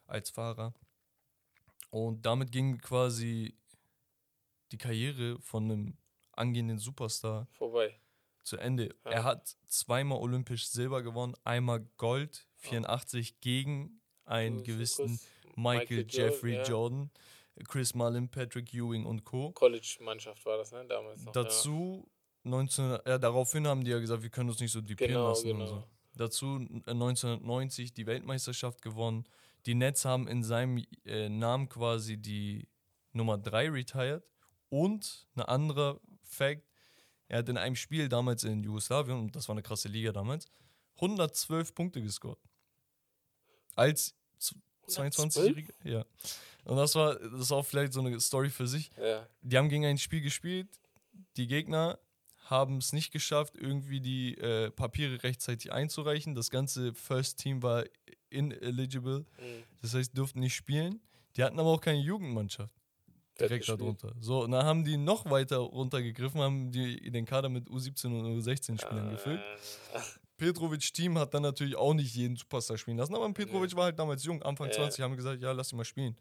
[0.07, 0.75] als Fahrer.
[1.91, 3.57] Und damit ging quasi
[4.73, 5.97] die Karriere von einem
[6.33, 7.99] angehenden Superstar Vorbei.
[8.43, 8.95] zu Ende.
[9.05, 9.11] Ja.
[9.11, 15.21] Er hat zweimal olympisch Silber gewonnen, einmal Gold, 84 gegen einen gewissen
[15.57, 16.69] Michael, Michael Jeffrey Jordan, ja.
[16.69, 17.11] Jordan,
[17.69, 19.53] Chris Mullin, Patrick Ewing und Co.
[19.53, 20.85] College-Mannschaft war das, ne?
[20.87, 21.33] Damals noch.
[21.33, 22.07] Dazu
[22.49, 25.51] 19, ja, daraufhin haben die ja gesagt, wir können uns nicht so dupieren Genau, lassen
[25.51, 25.67] und genau.
[25.67, 25.85] so.
[26.15, 26.47] Dazu
[26.87, 29.25] äh, 1990 die Weltmeisterschaft gewonnen.
[29.67, 32.69] Die Nets haben in seinem äh, Namen quasi die
[33.13, 34.23] Nummer 3 retired.
[34.69, 36.63] Und ein anderer Fact,
[37.29, 40.47] er hat in einem Spiel damals in Jugoslawien, und das war eine krasse Liga damals,
[40.97, 42.39] 112 Punkte gescored.
[43.75, 44.57] Als z-
[44.89, 45.73] 22-Jähriger?
[45.85, 46.05] Ja.
[46.65, 49.27] Und das war, das ist auch vielleicht so eine Story für sich ja.
[49.43, 50.69] die haben gegen ein Spiel gespielt.
[51.37, 51.99] Die Gegner
[52.51, 56.35] haben es nicht geschafft, irgendwie die äh, Papiere rechtzeitig einzureichen.
[56.35, 57.85] Das ganze First Team war
[58.31, 59.21] ineligible.
[59.21, 59.63] Mhm.
[59.83, 61.01] Das heißt, durften nicht spielen.
[61.37, 62.75] Die hatten aber auch keine Jugendmannschaft
[63.39, 64.15] direkt darunter.
[64.21, 68.41] So, und dann haben die noch weiter runtergegriffen, haben die den Kader mit U17 und
[68.41, 69.41] U16 Spielern gefüllt.
[69.93, 69.99] Äh,
[70.37, 73.99] Petrovic Team hat dann natürlich auch nicht jeden Superstar spielen lassen, aber Petrovic war halt
[73.99, 74.75] damals jung, Anfang Ja.
[74.75, 76.17] 20, haben gesagt, ja, lass ihn mal spielen.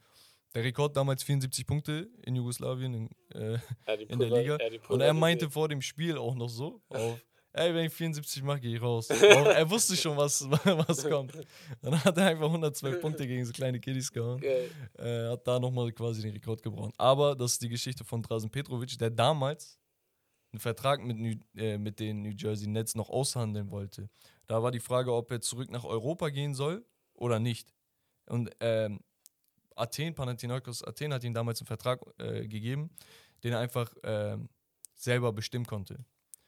[0.55, 3.59] Der Rekord damals 74 Punkte in Jugoslawien, in, äh,
[4.07, 4.57] in der Liga.
[4.87, 7.19] Und er meinte vor dem Spiel auch noch so auf,
[7.51, 9.09] ey, wenn ich 74 mache, gehe ich raus.
[9.09, 11.33] Er wusste schon, was, was kommt.
[11.81, 14.41] Dann hat er einfach 112 Punkte gegen so kleine Kiddies gehauen.
[14.41, 16.93] Äh, hat da nochmal quasi den Rekord gebrochen.
[16.97, 19.77] Aber das ist die Geschichte von Drazen Petrovic, der damals
[20.53, 24.09] einen Vertrag mit, New, äh, mit den New Jersey Nets noch aushandeln wollte.
[24.47, 27.73] Da war die Frage, ob er zurück nach Europa gehen soll oder nicht.
[28.25, 29.01] Und ähm,
[29.75, 32.89] Athen, Panathinaikos Athen hat ihm damals einen Vertrag äh, gegeben,
[33.43, 34.49] den er einfach ähm,
[34.95, 36.03] selber bestimmen konnte.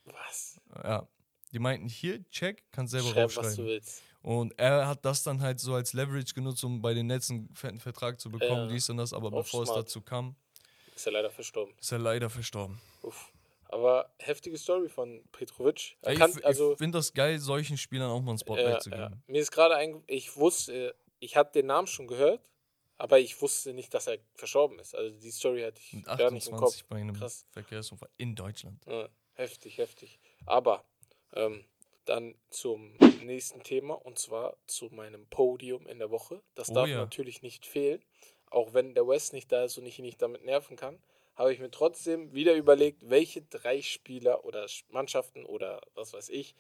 [0.05, 0.59] Was?
[0.84, 1.07] Ja.
[1.53, 3.65] Die meinten, hier, check, kannst selber Schreib, was du raufschreiben.
[3.65, 4.01] willst.
[4.21, 7.53] Und er hat das dann halt so als Leverage genutzt, um bei den Nets einen
[7.55, 8.67] fetten Vertrag zu bekommen, Ja.
[8.67, 9.13] dies und das.
[9.13, 9.86] Aber Auch bevor es smart.
[9.86, 10.36] dazu kam,
[10.95, 11.73] Ist ja leider verstorben.
[11.80, 12.80] ist er leider verstorben.
[13.03, 13.32] Uff.
[13.69, 15.97] Aber heftige Story von Petrovic.
[16.01, 18.80] Er kann, ich also, ich finde das geil, solchen Spielern auch mal ein Spotlight ja,
[18.80, 19.07] zu ja.
[19.09, 19.23] geben.
[19.28, 22.41] Mir ist gerade ein, ich wusste, ich hatte den Namen schon gehört,
[22.97, 24.95] aber ich wusste nicht, dass er verstorben ist.
[24.95, 26.69] Also die Story hatte ich Mit gar nicht im Kopf.
[26.69, 27.45] 28 bei einem Krass.
[27.51, 28.83] Verkehrsunfall in Deutschland.
[28.87, 30.19] Ja, heftig, heftig.
[30.45, 30.83] Aber
[31.33, 31.63] ähm,
[32.05, 36.41] dann zum nächsten Thema und zwar zu meinem Podium in der Woche.
[36.55, 36.97] Das Oh darf ja.
[36.97, 38.03] natürlich nicht fehlen.
[38.49, 40.99] Auch wenn der West nicht da ist und ich ihn nicht damit nerven kann,
[41.35, 46.29] habe ich mir trotzdem wieder überlegt, welche drei Spieler oder Sch- Mannschaften oder was weiß
[46.29, 46.55] ich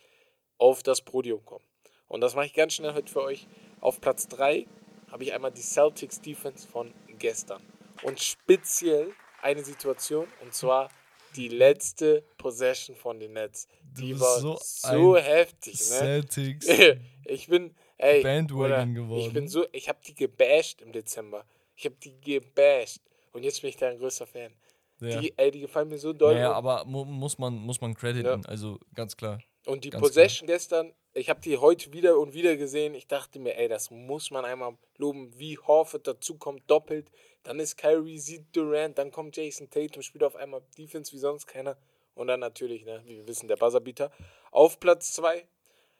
[0.59, 1.65] auf das Podium kommen.
[2.07, 3.47] Und das mache ich ganz schnell heute für euch.
[3.79, 4.67] Auf Platz 3
[5.11, 7.61] habe ich einmal die Celtics Defense von gestern.
[8.03, 10.89] Und speziell eine Situation, und zwar
[11.35, 13.67] die letzte Possession von den Nets.
[13.81, 15.79] Die war so so, heftig, ne?
[15.79, 16.67] Celtics.
[17.25, 19.21] ich bin, ey, Bandwagon Bruder, geworden.
[19.27, 21.45] Ich bin so, ich habe die gebasht im Dezember.
[21.75, 23.01] Ich habe die gebasht.
[23.33, 24.53] Und jetzt bin ich da ein größer Fan.
[24.99, 25.19] Ja.
[25.19, 26.33] Die, ey, die gefallen mir so doll.
[26.33, 29.39] Naja, und- aber mu muss man, muss man crediten, also ganz klar.
[29.65, 32.93] Und die Ganz Possession gestern, ich habe die heute wieder und wieder gesehen.
[32.93, 37.09] Ich dachte mir, ey, das muss man einmal loben, wie Horford dazukommt, doppelt.
[37.43, 41.47] Dann ist Kyrie, sieht Durant, dann kommt Jason Tatum, spielt auf einmal Defense wie sonst
[41.47, 41.75] keiner.
[42.13, 44.11] Und dann natürlich, ne, wie wir wissen, der Buzzerbeater.
[44.51, 45.47] Auf Platz 2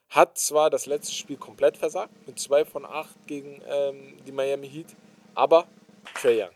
[0.09, 4.69] hat zwar das letzte Spiel komplett versagt, mit 2 von 8 gegen ähm, die Miami
[4.69, 4.95] Heat,
[5.33, 5.67] aber
[6.13, 6.55] Trae Young.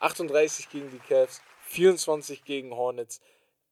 [0.00, 3.20] 38 gegen die Cavs, 24 gegen Hornets,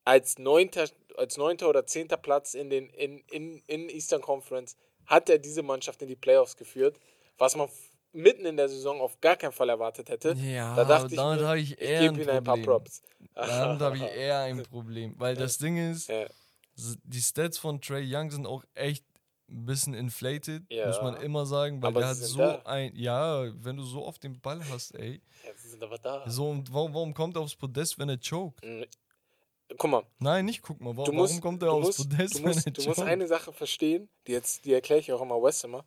[0.05, 0.88] als neunter,
[1.20, 5.62] als neunter oder zehnter Platz in den in, in, in Eastern Conference hat er diese
[5.62, 6.98] Mannschaft in die Playoffs geführt,
[7.38, 7.68] was man
[8.12, 10.32] mitten in der Saison auf gar keinen Fall erwartet hätte.
[10.32, 12.64] Ja, da dachte ich, damit habe ich ich eher gebe ein ihm ein paar Problem.
[12.66, 13.02] Props.
[13.34, 15.14] Damit habe ich eher ein Problem.
[15.18, 16.26] Weil das Ding ist, Ja,
[17.04, 19.04] die Stats von Trey Young sind auch echt
[19.48, 20.86] ein bisschen inflated, Ja.
[20.86, 22.62] muss man immer sagen, weil Aber der hat so da.
[22.64, 26.28] ein, ja, wenn du so oft den Ball hast, ey, ja, sie sind aber da.
[26.30, 28.64] so und warum, warum kommt er aufs Podest, wenn er choked?
[29.78, 32.38] Guck mal, Nein, nicht guck mal, du warum, musst, warum kommt er du musst, Podest,
[32.38, 35.62] du musst, du musst eine Sache verstehen, die, jetzt, die erkläre ich auch immer Wes
[35.64, 35.84] immer.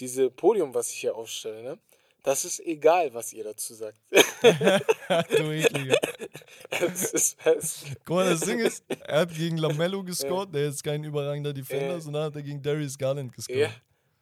[0.00, 1.78] Diese Podium, was ich hier aufstelle, ne?
[2.22, 3.98] Das ist egal, was ihr dazu sagt.
[4.12, 5.96] du ekliger.
[6.70, 10.82] es ist, es, Guck mal, das Ding ist, er hat gegen Lamello gescored, der ist
[10.82, 12.00] kein überragender Defender, Ja.
[12.00, 13.58] sondern hat er gegen Darius Garland gescored.
[13.60, 13.70] ja,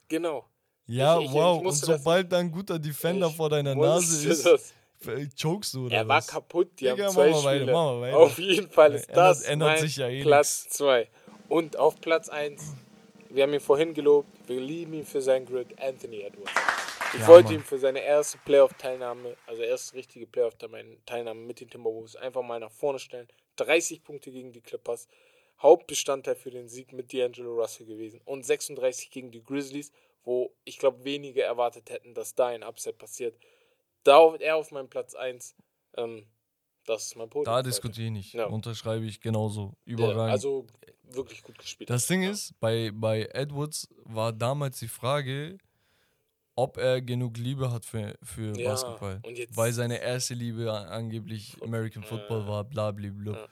[0.08, 0.46] genau.
[0.86, 1.58] Ja, Ich- ich- ich wow.
[1.58, 4.72] Und musste das- sobald da ein guter Defender Ich vor deiner Nase ist, das.
[5.40, 6.26] Chokest du oder Er war was?
[6.28, 7.66] kaputt, die Digga, haben zwei weiter, Spiele.
[7.72, 8.16] wir weiter.
[8.18, 11.08] Auf jeden Fall ist Ändert- das ändert sich ja eh Platz 2.
[11.48, 12.62] Und auf Platz 1,
[13.30, 16.50] wir haben ihn vorhin gelobt, wir lieben ihn für sein Grid, Anthony Edwards.
[17.14, 17.54] Ich Ja, wollte Mann.
[17.56, 22.70] ihm für seine erste Playoff-Teilnahme, also erste richtige Playoff-Teilnahme mit den Timberwolves, einfach mal nach
[22.70, 23.28] vorne stellen.
[23.56, 25.08] 30 Punkte gegen die Clippers,
[25.60, 28.20] Hauptbestandteil für den Sieg mit D'Angelo Russell gewesen.
[28.24, 29.92] Und 36 gegen die Grizzlies,
[30.24, 33.36] wo ich glaube wenige erwartet hätten, dass da ein Upset passiert.
[34.04, 35.54] Da er auf meinem Platz 1.
[35.96, 36.26] Ähm,
[36.86, 37.44] das ist mein Podium.
[37.54, 38.34] Da diskutiere ich nicht.
[38.34, 38.46] Ja.
[38.46, 39.74] Unterschreibe ich genauso.
[39.84, 40.32] Ja, Überragend.
[40.32, 40.66] also
[41.04, 41.90] wirklich gut gespielt.
[41.90, 42.30] das Ding Ja.
[42.30, 45.58] ist, bei, bei Edwards war damals die Frage,
[46.56, 49.20] ob er genug Liebe hat für, für Ja, Basketball.
[49.24, 52.08] und jetzt- Weil seine erste Liebe an- angeblich American Ja.
[52.08, 53.48] Football war, bla bla bla.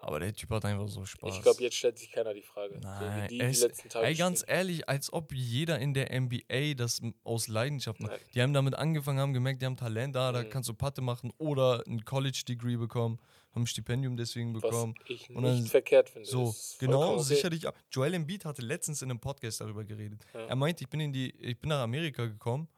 [0.00, 0.06] Ja.
[0.08, 1.36] Aber der Typ hat einfach so Spaß.
[1.36, 2.74] Ich glaube, jetzt stellt sich keiner die Frage.
[2.74, 4.56] so Nein, wie die, es- die letzten Tage Ey, ganz spielen.
[4.56, 8.12] ehrlich, als ob jeder in der NBA das aus Leidenschaft macht.
[8.12, 8.20] Nein.
[8.34, 10.48] Die haben damit angefangen, haben gemerkt, die haben Talent da, da Mhm.
[10.50, 13.18] kannst du Patte machen oder ein College-Degree bekommen,
[13.54, 14.94] haben ein Stipendium deswegen bekommen.
[15.00, 16.28] Was ich Und nicht verkehrt finde.
[16.28, 17.22] So, genau, okay.
[17.24, 17.66] sicherlich.
[17.90, 20.24] Joel Embiid hatte letztens in einem Podcast darüber geredet.
[20.32, 20.46] Ja.
[20.46, 22.68] Er meinte, ich bin in die, ich bin nach Amerika gekommen,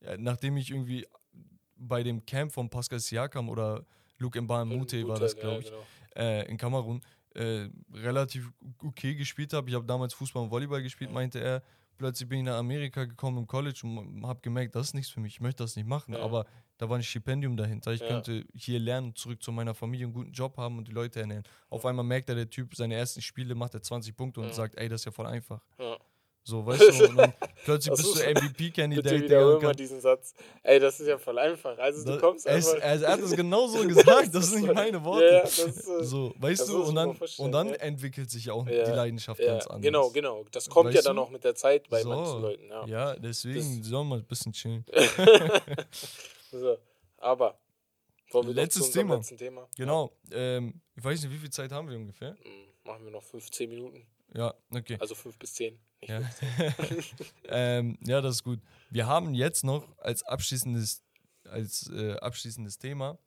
[0.00, 1.06] ja, nachdem ich irgendwie
[1.76, 3.84] bei dem Camp von Pascal Siakam oder
[4.18, 5.82] Luke Mbamute war das, ja, glaube ich, genau.
[6.16, 7.00] Äh, in Kamerun,
[7.34, 8.50] äh, relativ
[8.82, 9.68] okay gespielt habe.
[9.68, 11.62] Ich habe damals Fußball und Volleyball gespielt, meinte er.
[11.98, 15.20] Plötzlich bin ich nach Amerika gekommen im College und habe gemerkt, das ist nichts für
[15.20, 16.12] mich, ich möchte das nicht machen.
[16.12, 16.20] Ja.
[16.20, 16.44] Aber
[16.76, 17.92] da war ein Stipendium dahinter.
[17.94, 18.08] Ich Ja.
[18.08, 21.44] könnte hier lernen, zurück zu meiner Familie einen guten Job haben und die Leute ernähren.
[21.70, 24.52] Auf einmal merkt er, der Typ, seine ersten Spiele macht er 20 Punkte und Ja.
[24.52, 25.62] sagt, ey, das ist ja voll einfach.
[25.78, 25.96] Ja.
[26.48, 27.32] So, weißt du, und dann
[27.64, 28.34] plötzlich Das bist du.
[28.34, 30.32] Bitte Digga, wiederhole und mal diesen Satz.
[30.62, 31.76] Ey, das ist ja voll einfach.
[31.76, 32.74] Also du Das- kommst einfach.
[32.74, 35.24] er, er hat es genau so gesagt, das sind nicht meine Worte.
[35.24, 37.74] Ja, ja, das so, weißt das du, und ich dann, und dann ja.
[37.74, 39.82] entwickelt sich ja auch Ja, die Leidenschaft ja, ganz anders.
[39.82, 40.44] Genau, genau.
[40.52, 41.22] Das kommt ja Weißt dann du?
[41.22, 42.68] auch mit der Zeit bei So, manchen Leuten.
[42.68, 42.86] Ja.
[42.86, 44.84] Ja, deswegen sollen wir ein bisschen chillen.
[46.52, 46.78] So,
[47.18, 47.58] aber
[48.30, 49.20] wollen wir doch Letztes Thema.
[49.20, 49.68] Thema.
[49.76, 52.30] Genau, ähm, ich weiß nicht, wie viel Zeit haben wir ungefähr?
[52.42, 54.06] Hm, Machen wir noch 15 Minuten.
[54.36, 54.96] Ja, okay.
[55.00, 55.78] Also 5 bis 10.
[56.00, 56.20] Nicht Ja.
[56.20, 57.26] 15.
[57.48, 58.60] ähm, ja, das ist gut.
[58.90, 61.02] Wir haben jetzt noch als abschließendes,
[61.44, 63.18] als, äh, abschließendes Thema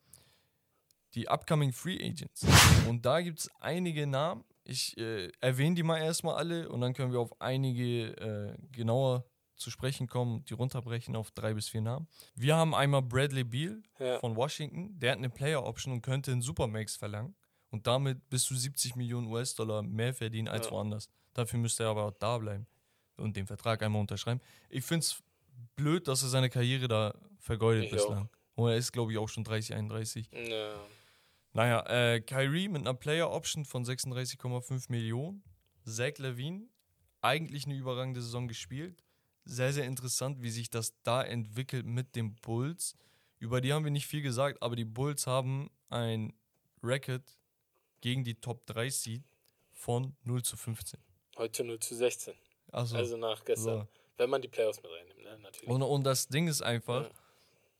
[1.15, 2.45] die upcoming Free Agents.
[2.87, 4.43] Und da gibt es einige Namen.
[4.63, 9.25] Ich äh, erwähne die mal erstmal alle und dann können wir auf einige äh, genauer
[9.55, 12.07] zu sprechen kommen die runterbrechen auf drei bis vier Namen.
[12.35, 14.19] Wir haben einmal Bradley Beal Ja.
[14.19, 14.97] von Washington.
[14.99, 17.35] Der hat eine Player Option und könnte einen Supermax verlangen
[17.71, 20.71] und damit bis zu 70 Millionen US-Dollar mehr verdienen als Ja.
[20.71, 21.09] woanders.
[21.33, 22.65] Dafür müsste er aber auch da bleiben
[23.17, 24.41] und den Vertrag einmal unterschreiben.
[24.69, 25.21] Ich finde es
[25.75, 28.29] blöd, dass er seine Karriere da vergeudet Ich bislang.
[28.55, 30.29] Und er ist, glaube ich, auch schon 30, 31.
[30.33, 30.75] Ja.
[31.53, 35.43] Naja, äh, Kyrie mit einer Player Option von 36,5 Millionen.
[35.85, 36.67] Zach Levine,
[37.21, 39.03] eigentlich eine überragende Saison gespielt.
[39.45, 42.95] Sehr, sehr interessant, wie sich das da entwickelt mit den Bulls.
[43.39, 46.33] Über die haben wir nicht viel gesagt, aber die Bulls haben ein
[46.83, 47.23] Record
[48.01, 49.23] gegen die Top 3 Seed
[49.73, 50.99] von 0 zu 15.
[51.37, 52.33] Heute 0 zu 16.
[52.71, 53.81] Also, Also nach gestern.
[53.81, 53.87] so.
[54.17, 55.37] Wenn man die Playoffs mit reinnimmt, ne?
[55.41, 55.69] Natürlich.
[55.69, 57.09] Und, und das Ding ist einfach, Ja.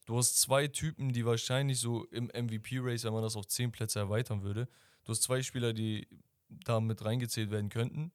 [0.06, 4.00] du hast zwei Typen, die wahrscheinlich so im MVP-Race, wenn man das auf 10 Plätze
[4.00, 4.68] erweitern würde,
[5.04, 6.08] du hast zwei Spieler, die
[6.50, 8.12] da mit reingezählt werden könnten.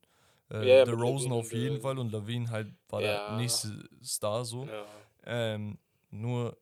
[0.50, 3.36] Äh, Ja, ja, der mit Rosen Levine auf jeden Fall und Lavine halt war der
[3.36, 4.68] nächste Star so.
[5.24, 5.78] Ähm,
[6.10, 6.56] nur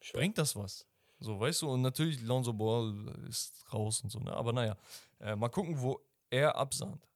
[0.00, 0.20] Schwer.
[0.20, 0.86] bringt das was?
[1.20, 4.32] So, weißt du, und natürlich Lonzo Ball ist raus und so, ne?
[4.32, 4.76] Aber naja,
[5.20, 6.00] äh, mal gucken, wo
[6.30, 7.06] er absahnt.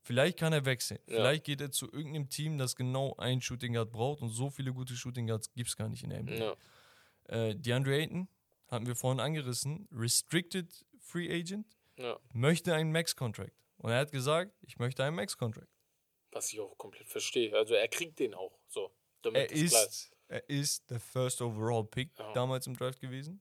[0.00, 0.98] Vielleicht kann er wechseln.
[1.06, 1.16] Ja.
[1.16, 4.72] Vielleicht geht er zu irgendeinem Team, das genau einen Shooting Guard braucht und so viele
[4.72, 6.34] gute Shooting Guards gibt es gar nicht in der NBA.
[6.34, 6.56] Ja.
[7.28, 8.28] Äh, DeAndre Ayton,
[8.68, 12.18] hatten wir vorhin angerissen, Restricted Free Agent, ja.
[12.32, 13.52] möchte einen Max-Contract.
[13.78, 15.68] Und er hat gesagt, ich möchte einen Max-Contract.
[16.32, 17.56] Was ich auch komplett verstehe.
[17.56, 18.58] Also er kriegt den auch.
[18.68, 18.90] So.
[19.22, 22.32] Damit Er ist, er ist der First Overall Pick Ja.
[22.32, 23.40] damals im Draft gewesen.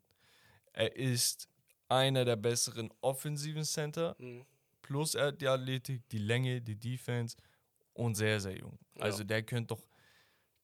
[0.73, 1.47] Er ist
[1.89, 4.15] einer der besseren offensiven Center.
[4.19, 4.45] Mhm.
[4.81, 7.37] Plus er hat die Athletik, die Länge, die Defense
[7.93, 8.77] und sehr, sehr jung.
[8.95, 9.03] Ja.
[9.03, 9.83] Also der könnte doch,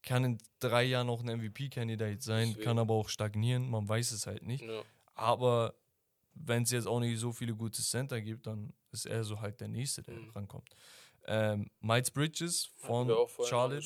[0.01, 2.63] kann in drei Jahren noch ein MVP-Kandidat sein, Deswegen.
[2.65, 4.63] kann aber auch stagnieren, man weiß es halt nicht.
[4.63, 4.81] Ja.
[5.15, 5.75] Aber
[6.33, 9.59] wenn es jetzt auch nicht so viele gute Center gibt, dann ist er so halt
[9.59, 10.29] der Nächste, der Mhm.
[10.31, 10.69] rankommt.
[11.31, 13.85] Ähm, Miles Bridges von auch Charlotte.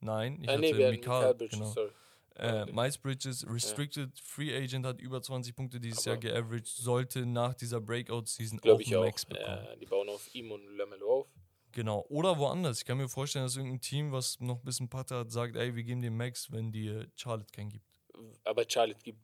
[0.00, 1.70] Nein, ich Äh, hatte nee, Mikal, Mikal Bridges, genau.
[1.72, 1.90] sorry.
[2.36, 2.66] Äh.
[2.72, 7.52] Miles Bridges, Restricted Free Agent, hat über 20 Punkte dieses Aber- Jahr geaveraged, sollte nach
[7.54, 9.04] dieser Breakout-Season auch einen auch.
[9.04, 9.64] Max bekommen.
[9.66, 11.26] Ja, die bauen auf ihm und Lamello auf.
[11.72, 12.06] Genau.
[12.08, 12.78] Oder woanders.
[12.78, 15.74] Ich kann mir vorstellen, dass irgendein Team, was noch ein bisschen Patte hat, sagt, ey,
[15.74, 17.84] wir geben dir Max, wenn dir Charlotte keinen gibt.
[18.44, 19.20] Aber Charlotte gibt.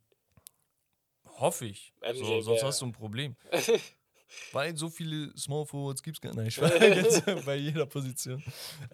[1.24, 1.94] Hoffe ich.
[2.14, 3.36] So, sonst hast du ein Problem.
[4.53, 6.57] Weil so viele Small Forwards gibt es gar nicht.
[6.80, 8.43] Jetzt bei jeder Position.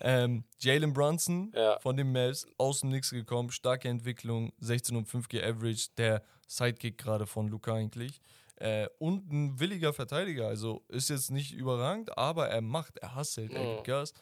[0.00, 1.78] Ähm, Jalen Brunson Ja.
[1.80, 6.96] von den Mavs, aus dem Nix gekommen, starke Entwicklung, 16 und 5 geaveraged, der Sidekick
[6.96, 8.20] gerade von Luca eigentlich.
[8.56, 13.52] Äh, und ein williger Verteidiger, also ist jetzt nicht überragend, aber er macht, er hasselt,
[13.52, 13.74] er Ja.
[13.74, 14.12] gibt Gas.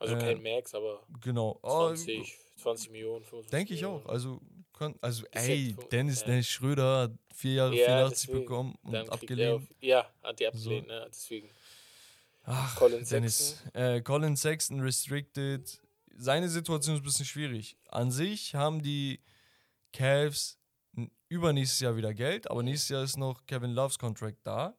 [0.00, 1.58] Also Äh, kein Max, aber Genau.
[1.62, 4.06] Oh, 20, 20 Millionen, 25 Denke ich auch.
[4.06, 4.40] Also,
[4.78, 6.26] kann, also Ist ey, so- Dennis, ja.
[6.26, 8.40] Dennis Schröder hat vier Jahre Ja, 84 deswegen.
[8.40, 9.52] bekommen und Dann abgelehnt.
[9.62, 11.06] Auf, ja, hat die abgelehnt, ne?
[11.08, 11.50] Deswegen.
[12.44, 13.62] Ach, Colin Dennis.
[13.74, 15.80] Äh, Colin Sexton restricted.
[16.16, 17.76] Seine Situation ist ein bisschen schwierig.
[17.88, 19.20] An sich haben die
[19.92, 20.58] Cavs
[21.28, 24.76] übernächstes Jahr wieder Geld, aber nächstes Jahr ist noch Kevin Loves Contract da.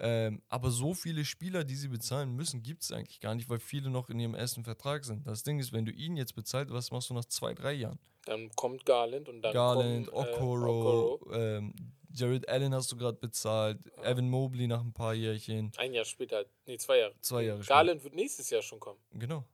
[0.00, 3.58] Ähm, aber so viele Spieler, die sie bezahlen müssen, gibt es eigentlich gar nicht, weil
[3.58, 5.26] viele noch in ihrem ersten Vertrag sind.
[5.26, 7.98] Das Ding ist, wenn du ihn jetzt bezahlst, was machst du nach zwei, drei Jahren?
[8.26, 11.32] Dann kommt Garland und dann Garland, kommt, äh, Okoro, Okoro.
[11.34, 11.74] Ähm,
[12.12, 16.44] Jared Allen hast du gerade bezahlt, Evan Mobley nach ein paar Jährchen, Ein Jahr später,
[16.66, 17.14] nee, zwei Jahre.
[17.20, 17.74] zwei Jahre später.
[17.74, 18.98] Garland wird nächstes Jahr schon kommen.
[19.12, 19.44] Genau.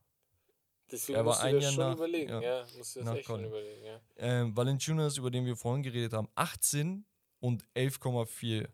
[0.91, 2.29] Deswegen Er war musst du ein das Jahr schon nach- überlegen.
[2.31, 3.49] ja, Ja, musst du das echt schon Colin.
[3.51, 4.01] überlegen, ja.
[4.19, 7.05] Ähm, Valanciunas, über den wir vorhin geredet haben, 18
[7.41, 8.69] und 11,4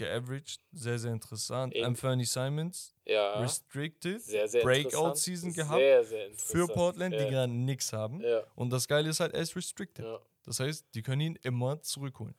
[0.00, 0.60] geaveraged.
[0.72, 1.74] Sehr, sehr interessant.
[1.74, 1.86] Eben.
[1.86, 4.20] Anthony Simons, Ja, restricted.
[4.22, 4.90] sehr, sehr interessant.
[4.92, 6.66] Breakout-Season gehabt Sehr, sehr für.
[6.66, 7.30] Portland, die ja.
[7.30, 8.20] gerade nichts haben.
[8.20, 10.04] Ja, Und das Geile ist halt, er ist restricted.
[10.44, 12.34] Das heißt, die können ihn immer zurückholen.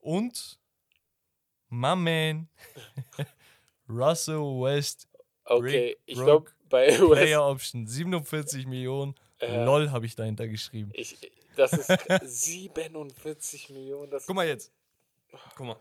[0.00, 0.58] Und
[1.68, 2.48] my man,
[3.88, 5.06] Russell West,
[5.44, 9.14] Okay, Brick, ich glaube, bei West, Player Option, 47 Millionen.
[9.38, 9.64] Äh.
[9.64, 10.90] LOL habe ich dahinter geschrieben.
[10.94, 11.16] ich,
[11.56, 11.88] das ist
[12.24, 14.10] 47 Millionen.
[14.10, 14.72] Das Guck mal jetzt.
[15.56, 15.76] Guck mal.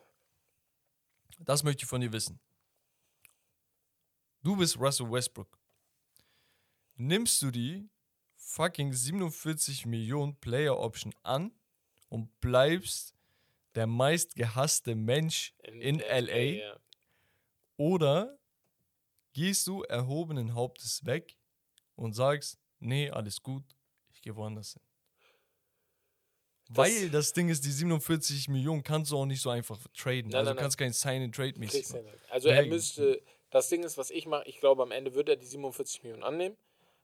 [1.40, 2.40] Das möchte ich von dir wissen.
[4.44, 5.58] Du bist Russell Westbrook.
[6.96, 7.90] Nimmst du die
[8.36, 11.52] fucking 47 Millionen Player Option an
[12.10, 13.16] und bleibst
[13.76, 16.80] der meist gehasste Mensch in, der- LA Ja.
[17.78, 18.38] oder
[19.34, 21.38] gehst du erhobenen Hauptes weg
[21.96, 23.64] und sagst, nee, alles gut,
[24.12, 24.82] ich gehe woanders hin.
[26.70, 30.30] Weil das Ding ist, die 47 Millionen kannst du auch nicht so einfach traden.
[30.30, 32.20] Nein, also nein, du kannst kein Sign-and-Trade-mäßig Kriegst du machen.
[32.30, 35.36] Also er müsste, das Ding ist, was ich mache, ich glaube am Ende würde er
[35.36, 36.56] die 47 Millionen annehmen.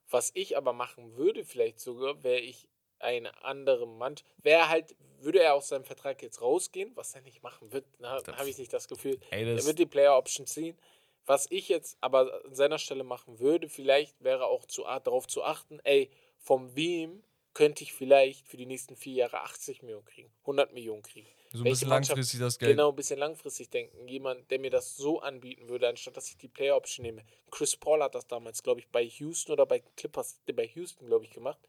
[0.10, 2.68] Was ich aber machen würde, vielleicht sogar, wäre ich
[3.00, 7.42] eine andere Mannschaft, wäre halt, würde er aus seinem Vertrag jetzt rausgehen, was er nicht
[7.42, 9.20] machen wird, da habe ich nicht das Gefühl.
[9.32, 10.78] Ey, Er das, wird die Player Option ziehen.
[11.26, 15.44] Was ich jetzt aber an seiner Stelle machen würde, vielleicht wäre auch zu, darauf zu
[15.44, 17.24] achten, ey, von wem
[17.56, 21.26] könnte ich vielleicht für die nächsten vier Jahre 80 Millionen kriegen, 100 Millionen kriegen.
[21.52, 22.72] so ein welche bisschen Mannschaft- langfristig das Geld.
[22.74, 24.08] Genau, ein bisschen langfristig denken.
[24.08, 27.24] Jemand, der mir das so anbieten würde, anstatt dass ich die Player Option nehme.
[27.50, 31.08] Chris Paul hat das damals, glaube ich, bei Houston oder bei Clippers, äh, bei Houston,
[31.08, 31.60] glaube ich, gemacht.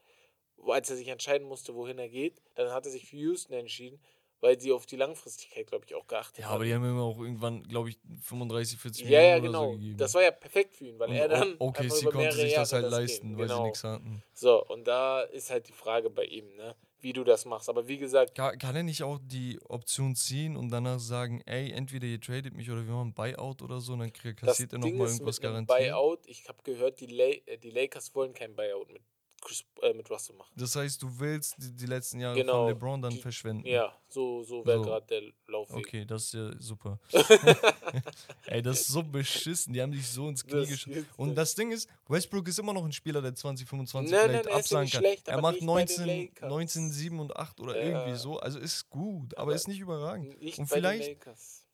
[0.67, 3.99] Als er sich entscheiden musste, wohin er geht, dann hat er sich für Houston entschieden,
[4.41, 7.19] weil sie auf die Langfristigkeit, glaube ich, auch geachtet Ja, aber die haben ihm auch
[7.19, 9.65] irgendwann, glaube ich, 35, 40 Ja, ja, oder genau.
[9.65, 9.97] so gegeben.
[9.97, 11.55] das war ja perfekt für ihn, weil und er dann.
[11.59, 13.39] okay, sie konnte sich das halt das leisten, geben.
[13.39, 13.57] weil genau.
[13.59, 14.23] sie nichts hatten.
[14.33, 16.75] So, und da ist halt die Frage bei ihm, ne?
[16.99, 17.69] wie du das machst.
[17.69, 21.71] Aber wie gesagt, Kann, kann er nicht auch die Option ziehen und danach sagen, ey,
[21.71, 24.73] entweder ihr tradet mich oder wir machen Buyout oder so, und dann krieg- das kassiert
[24.73, 25.77] er nochmal irgendwas garantiert?
[25.79, 29.03] Buyout, ich habe gehört, die, La äh, die Lakers wollen kein Buyout mit,
[29.41, 30.51] Chris, äh, mit Russell machen.
[30.55, 33.65] Das heißt, du willst die, die letzten Jahre Genau, von LeBron dann die- verschwenden.
[33.67, 34.83] Ja, so, so wäre So.
[34.83, 35.77] gerade der Laufweg.
[35.77, 36.99] Okay, das ist ja super.
[38.47, 39.73] Ey, das ist so beschissen.
[39.73, 41.05] Die haben dich so ins Knie geschossen.
[41.17, 44.53] Und das Ding ist, Westbrook ist immer noch ein Spieler, der 2025 Nein, vielleicht nein,
[44.55, 44.99] absagen kann.
[45.01, 46.49] schlecht, er macht nicht bei den 19, Lakers.
[46.49, 47.83] 19, 7 und 8 oder Ja.
[47.83, 48.39] irgendwie so.
[48.39, 50.41] Also ist gut, aber Aber ist nicht überragend.
[50.41, 51.15] Nicht Und vielleicht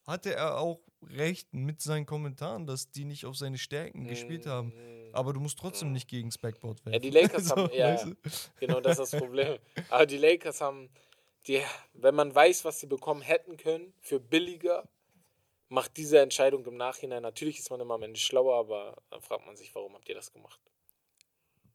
[0.06, 4.74] hatte er auch recht mit seinen Kommentaren, dass die nicht auf seine Stärken gespielt haben.
[5.14, 6.94] Aber du musst trotzdem nicht gegen das Backboard werfen.
[6.94, 8.16] Ja, die Lakers So, haben, ja, weißt du?
[8.60, 9.58] genau das ist das Problem.
[9.90, 10.90] Aber die Lakers haben,
[11.48, 11.62] die,
[11.94, 14.88] wenn man weiß, was sie bekommen hätten können für billiger,
[15.70, 19.46] macht diese Entscheidung im Nachhinein, natürlich ist man immer am Ende schlauer, aber dann fragt
[19.46, 20.60] man sich, warum habt ihr das gemacht?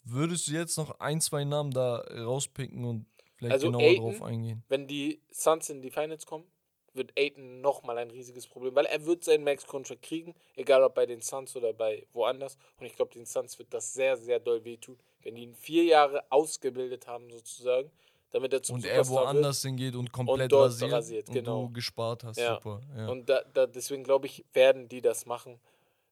[0.04, 4.04] Würdest du jetzt noch ein, zwei Namen da rauspicken und vielleicht Also genauer Ayton?
[4.04, 4.64] drauf eingehen?
[4.68, 6.46] Wenn die Suns in die Finals kommen,
[6.98, 11.06] wird Aiton nochmal ein riesiges Problem, weil er wird seinen Max-Contract kriegen, egal ob bei
[11.06, 12.58] den Suns oder bei woanders.
[12.78, 15.84] Und ich glaube, den Suns wird das sehr, sehr doll wehtun, wenn die ihn vier
[15.84, 17.90] Jahre ausgebildet haben, sozusagen,
[18.30, 21.62] damit er zum Und er Superstar woanders hingeht und komplett dort rasiert, rasiert, und genau.
[21.62, 22.36] du gespart hast.
[22.36, 22.56] Ja.
[22.56, 22.80] Super.
[22.90, 23.02] Ja.
[23.02, 23.08] wird.
[23.08, 25.58] Und da, da, deswegen glaube ich, werden die das machen.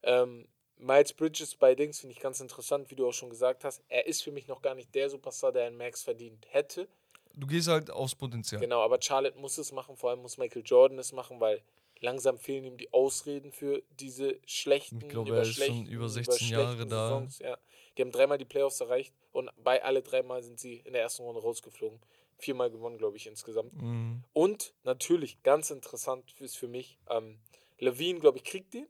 [0.02, 0.46] Ähm,
[0.78, 3.82] Miles Bridges bei Dings finde ich ganz interessant, wie du auch schon gesagt hast.
[3.88, 6.88] Er ist für mich noch gar nicht der Superstar, der einen Max verdient hätte.
[7.36, 8.60] Du gehst halt aufs Potenzial.
[8.60, 11.62] Genau, aber Charlotte muss es machen, vor allem muss Michael Jordan es machen, weil
[12.00, 16.48] langsam fehlen ihm die Ausreden für diese schlechten, Ich glaube, er ist schon über 16
[16.48, 17.08] Jahre da.
[17.08, 17.56] Saisons, ja.
[17.96, 21.22] Die haben dreimal die Playoffs erreicht und bei alle dreimal sind sie in der ersten
[21.22, 22.00] Runde rausgeflogen.
[22.38, 23.72] Viermal gewonnen, glaube ich, insgesamt.
[23.80, 24.22] Mhm.
[24.34, 27.38] Und natürlich, ganz interessant ist für mich, ähm,
[27.78, 28.86] Levine, glaube ich, kriegt den.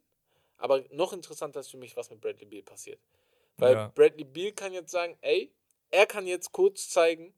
[0.59, 2.99] Aber noch interessanter ist für mich, was mit Bradley Beal passiert.
[3.57, 3.89] Weil Ja.
[3.95, 5.53] Bradley Beal kann jetzt sagen, ey,
[5.91, 7.33] er kann jetzt kurz zeigen,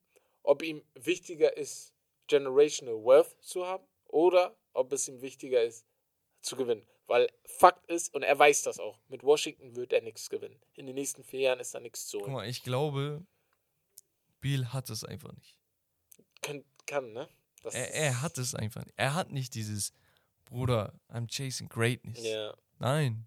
[0.48, 1.92] ob ihm wichtiger ist,
[2.26, 5.84] Generational Wealth zu haben oder ob es ihm wichtiger ist,
[6.40, 6.86] zu gewinnen.
[7.06, 10.58] Weil Fakt ist, und er weiß das auch, mit Washington wird er nichts gewinnen.
[10.72, 12.36] In den nächsten vier Jahren ist da nichts zu Guck holen.
[12.36, 13.26] mal, ich glaube,
[14.40, 15.54] Bill hat es einfach nicht.
[16.40, 17.28] Kann, kann, ne?
[17.64, 18.94] Er, er hat es einfach nicht.
[18.96, 19.92] Er hat nicht dieses,
[20.46, 22.24] Bruder, I'm chasing greatness.
[22.24, 22.56] Ja.
[22.78, 23.26] Nein,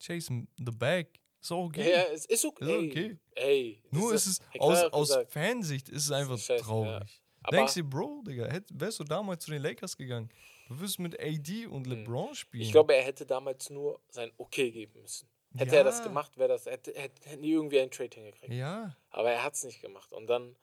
[0.00, 1.06] chasing the bag.
[1.40, 1.90] Ist auch okay.
[1.90, 2.86] Ja, es ist okay.
[2.86, 3.16] Ist okay.
[3.34, 5.32] Ey, Nur das ist es, aus, aus gesagt.
[5.32, 7.22] Fansicht ist es einfach scheiße, traurig.
[7.42, 10.28] Aber Denkst du, Bro, Digga, hätt, wärst du damals zu den Lakers gegangen?
[10.68, 12.62] Du wirst mit AD und LeBron spielen.
[12.62, 12.66] Hm.
[12.66, 15.28] ich glaube, er hätte damals nur sein Okay geben müssen.
[15.56, 16.04] Hätte er das Ja.
[16.04, 18.52] gemacht, wäre das, hätte, hätte, hätten die irgendwie einen Trade hingekriegt.
[18.52, 18.94] Ja.
[19.10, 20.12] Aber er hat es nicht gemacht.
[20.12, 20.56] Und dann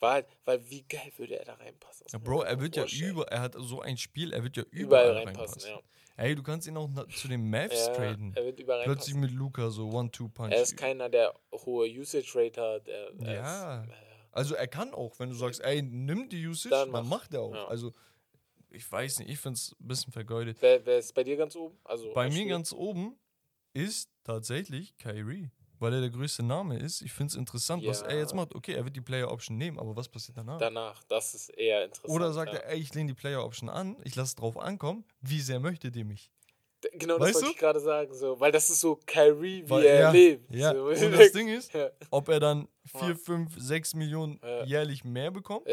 [0.00, 2.06] halt, weil wie geil würde er da reinpassen?
[2.12, 2.18] Ja.
[2.18, 5.24] Bro, er wird ja über, er hat so ein Spiel, er wird ja überall überall,
[5.26, 5.62] reinpassen.
[5.62, 5.70] reinpassen.
[6.16, 6.24] Ja.
[6.24, 8.32] Ey, du kannst ihn auch zu den Mavs Ja, traden.
[8.34, 9.20] er wird überall Plötzlich reinpassen.
[9.20, 10.52] mit Luca so One-Two-Punch.
[10.52, 12.88] Er ist keiner, der hohe Usage Rate hat.
[12.88, 13.82] Er, er Ja.
[13.84, 13.92] Ist, äh,
[14.32, 17.18] Also er kann auch, wenn du sagst, ey, nimm die Usage, Dann dann, mach.
[17.20, 17.54] macht er auch.
[17.54, 17.66] Ja.
[17.68, 17.92] Also
[18.70, 20.58] ich weiß nicht, ich finde es ein bisschen vergeudet.
[20.60, 21.78] wer, wer ist bei dir ganz oben?
[21.84, 23.16] Also Bei mir ganz oben
[23.72, 25.50] ist tatsächlich Kyrie,
[25.80, 27.00] weil er der größte Name ist.
[27.02, 28.08] Ich finde es interessant, was Ja.
[28.08, 28.54] er jetzt macht.
[28.54, 30.58] Okay, er wird die Player Option nehmen, aber was passiert danach?
[30.58, 31.02] danach.
[31.04, 32.12] Das ist eher interessant.
[32.14, 32.58] Oder sagt ja.
[32.60, 35.04] er, ey, ich lehne die Player Option an, ich lasse es drauf ankommen.
[35.20, 36.30] Wie sehr möchtet ihr mich?
[36.92, 37.52] Genau das Weißt wollte du?
[37.52, 40.54] ich gerade sagen, so, weil das ist so Kyrie, wie Weil- er ja, lebt.
[40.54, 40.84] Ja, So.
[41.06, 41.72] und das Ding ist,
[42.10, 43.00] ob er dann Ja.
[43.00, 45.66] 4, 5, 6 Millionen jährlich mehr bekommt,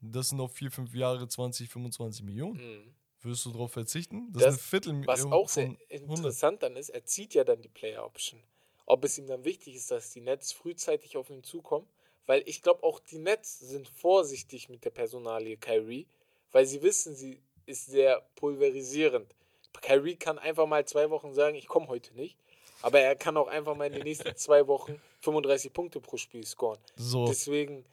[0.00, 2.54] das sind auf 4, 5 Jahre 20, 25 Millionen.
[2.56, 2.94] mhm.
[3.24, 4.32] Wirst du darauf verzichten?
[4.32, 6.18] Das, Das, ist eine Viertel Was auch sehr von 100.
[6.18, 8.42] interessant dann ist, er zieht ja dann die Player Option.
[8.86, 11.86] Ob es ihm dann wichtig ist, dass die Nets frühzeitig auf ihn zukommen,
[12.26, 16.06] weil ich glaube auch die Nets sind vorsichtig mit der Personalie Kyrie,
[16.50, 19.34] weil sie wissen, sie ist sehr pulverisierend.
[19.80, 22.36] Kyrie kann einfach mal zwei Wochen sagen, ich komme heute nicht,
[22.82, 26.44] aber er kann auch einfach mal in den nächsten zwei Wochen 35 Punkte pro Spiel
[26.44, 26.78] scoren.
[26.96, 27.84] So, Deswegen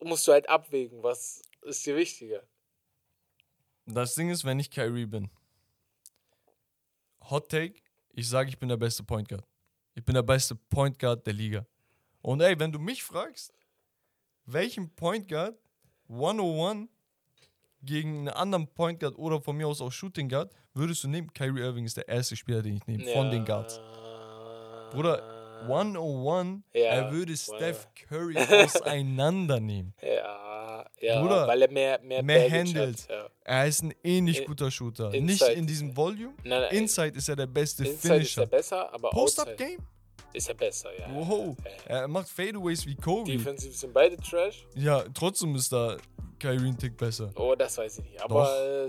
[0.00, 2.42] musst du halt abwägen, was ist dir wichtiger.
[3.86, 5.30] das Ding ist, wenn ich Kyrie bin,
[7.30, 7.74] Hot Take,
[8.14, 9.44] ich sage, ich bin der beste Point Guard.
[9.94, 11.66] Ich bin der beste Point Guard der Liga.
[12.22, 13.52] Und ey, wenn du mich fragst,
[14.46, 15.56] welchen Point Guard
[16.08, 16.88] 101
[17.82, 21.32] gegen einen anderen Point Guard oder von mir aus auch Shooting Guard würdest du nehmen?
[21.32, 23.80] Kyrie Irving ist der erste Spieler, den ich nehme, von den Guards.
[24.92, 25.22] Bruder,
[25.62, 27.36] 101, Ja, er würde.
[27.36, 29.94] Steph Curry auseinandernehmen.
[30.02, 30.51] Ja,
[31.02, 33.06] ja, Bruder, weil er mehr, mehr, mehr handelt.
[33.08, 33.26] Ja.
[33.44, 35.10] Er ist ein ähnlich In- guter Shooter.
[35.10, 36.34] Nicht Inside in ist diesem Volume.
[36.44, 38.46] Nein, nein, Inside ist er der beste Inside ist er Finisher.
[38.46, 39.78] besser, aber Post-Up Outside Game?
[40.34, 41.06] ist er besser, ja.
[41.14, 41.56] Wow.
[41.88, 41.96] Ja.
[42.00, 43.30] Er macht Fadeaways wie Kobe.
[43.32, 44.64] Defensiv sind beide Trash.
[44.74, 45.98] Ja, trotzdem ist da
[46.38, 47.30] Kyrie ein Tick besser.
[47.36, 48.22] Oh, das weiß ich nicht.
[48.22, 48.50] Aber Doch.
[48.50, 48.84] äh,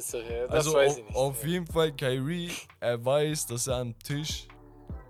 [0.47, 1.15] das Also weiß auf, ich nicht.
[1.15, 4.47] auf jeden Fall Kyrie, er weiß, dass er am Tisch,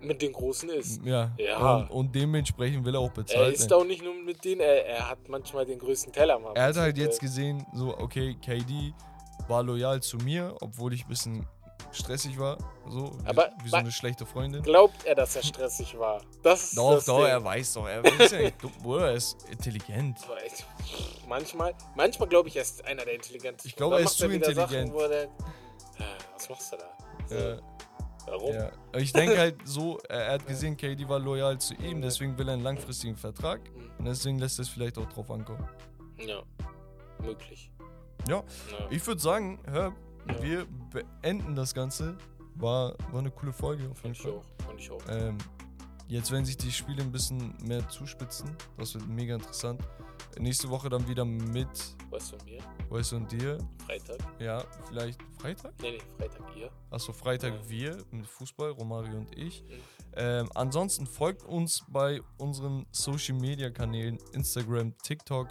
[0.01, 1.01] Mit den Großen ist.
[1.05, 1.75] ja, Ja.
[1.77, 4.85] Und, und dementsprechend will er auch Er bezahlt ist auch nicht nur mit denen, er,
[4.85, 6.51] er hat manchmal den größten Teller mal.
[6.55, 8.93] Er hat halt jetzt gesehen, so, okay, KD
[9.47, 11.47] war loyal zu mir, obwohl ich ein bisschen
[11.91, 12.57] stressig war,
[12.89, 14.63] so, wie, Aber wie so wa- eine schlechte Freundin.
[14.63, 16.21] Glaubt er, dass er stressig war?
[16.41, 17.27] Das ist Doch, das doch, Ding.
[17.27, 20.17] er weiß doch, er ist ja nicht dumm, Bruder, er ist intelligent.
[21.27, 23.69] Manchmal, manchmal glaube ich, er ist einer der intelligentesten.
[23.69, 24.69] Ich glaube, er ist zu intelligent.
[24.69, 25.27] Sachen, wo er
[25.99, 26.03] "Ah,
[26.33, 26.89] was machst du da?
[27.27, 27.57] So, Ja.
[28.25, 28.53] Warum?
[28.53, 28.71] Ja.
[28.97, 32.53] Ich denke halt so, er hat gesehen, KD war loyal zu ihm, deswegen will er
[32.53, 33.59] einen langfristigen Vertrag
[33.97, 35.67] und deswegen lässt er es vielleicht auch drauf ankommen.
[36.17, 36.41] Ja,
[37.21, 37.69] möglich.
[38.27, 38.43] Ja, Ja.
[38.89, 39.93] ich würde sagen, hör,
[40.27, 40.41] Ja.
[40.41, 42.17] wir beenden das Ganze.
[42.55, 44.31] War, war eine coole Folge auf jeden Fand ich Fall.
[44.33, 44.65] auch.
[44.67, 45.01] Fand ich auch.
[45.09, 45.37] Ähm,
[46.07, 48.55] jetzt werden sich die Spiele ein bisschen mehr zuspitzen.
[48.77, 49.81] Das wird mega interessant.
[50.37, 51.67] Nächste Woche dann wieder mit
[52.13, 52.59] Was von mir?
[52.91, 53.57] Wes und dir.
[53.87, 54.17] Freitag?
[54.39, 55.73] Ja, vielleicht Freitag?
[55.81, 56.69] Nee, nee, Freitag ihr.
[56.91, 57.69] Achso, Freitag Ja.
[57.69, 59.63] wir mit Fußball, Romario und ich.
[59.63, 59.67] Mhm.
[60.15, 65.47] Ähm, ansonsten folgt uns bei unseren Social Media Kanälen, Instagram, TikTok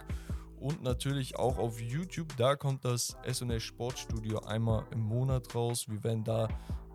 [0.57, 2.33] und natürlich auch auf YouTube.
[2.37, 5.89] Da kommt das SNL Sportstudio einmal im Monat raus.
[5.89, 6.47] Wir werden da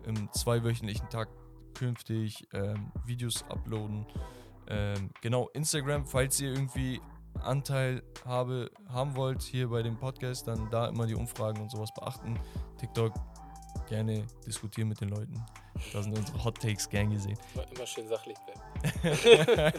[0.07, 1.29] im zweiwöchentlichen Tag
[1.75, 4.07] künftig ähm, Videos uploaden.
[4.67, 6.99] Ähm, genau, Instagram, falls ihr irgendwie
[7.41, 11.89] Anteil habe, haben wollt hier bei dem Podcast, dann da immer die Umfragen und sowas
[11.93, 12.39] beachten.
[12.79, 13.13] TikTok
[13.87, 15.43] gerne diskutieren mit den Leuten.
[15.93, 17.37] Da sind unsere Hot Takes gern gesehen.
[17.73, 18.59] Immer, schön sachlich bleiben.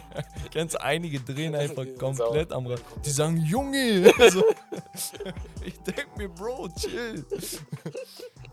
[0.52, 2.82] Du, einige drehen einfach komplett am Rad.
[3.04, 4.12] Die sagen, Junge!
[4.30, 4.44] so.
[5.64, 7.24] Ich denk mir, Bro, chill.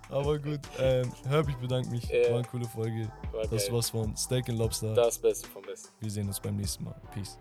[0.10, 2.08] Aber gut, ähm, Herb, ich bedanke mich.
[2.10, 2.30] Ja.
[2.30, 3.12] War eine coole Folge.
[3.32, 4.94] War Das war's von Steak and Lobster.
[4.94, 5.90] Das Beste vom Besten.
[6.00, 7.02] Wir sehen uns beim nächsten Mal.
[7.14, 7.38] Peace.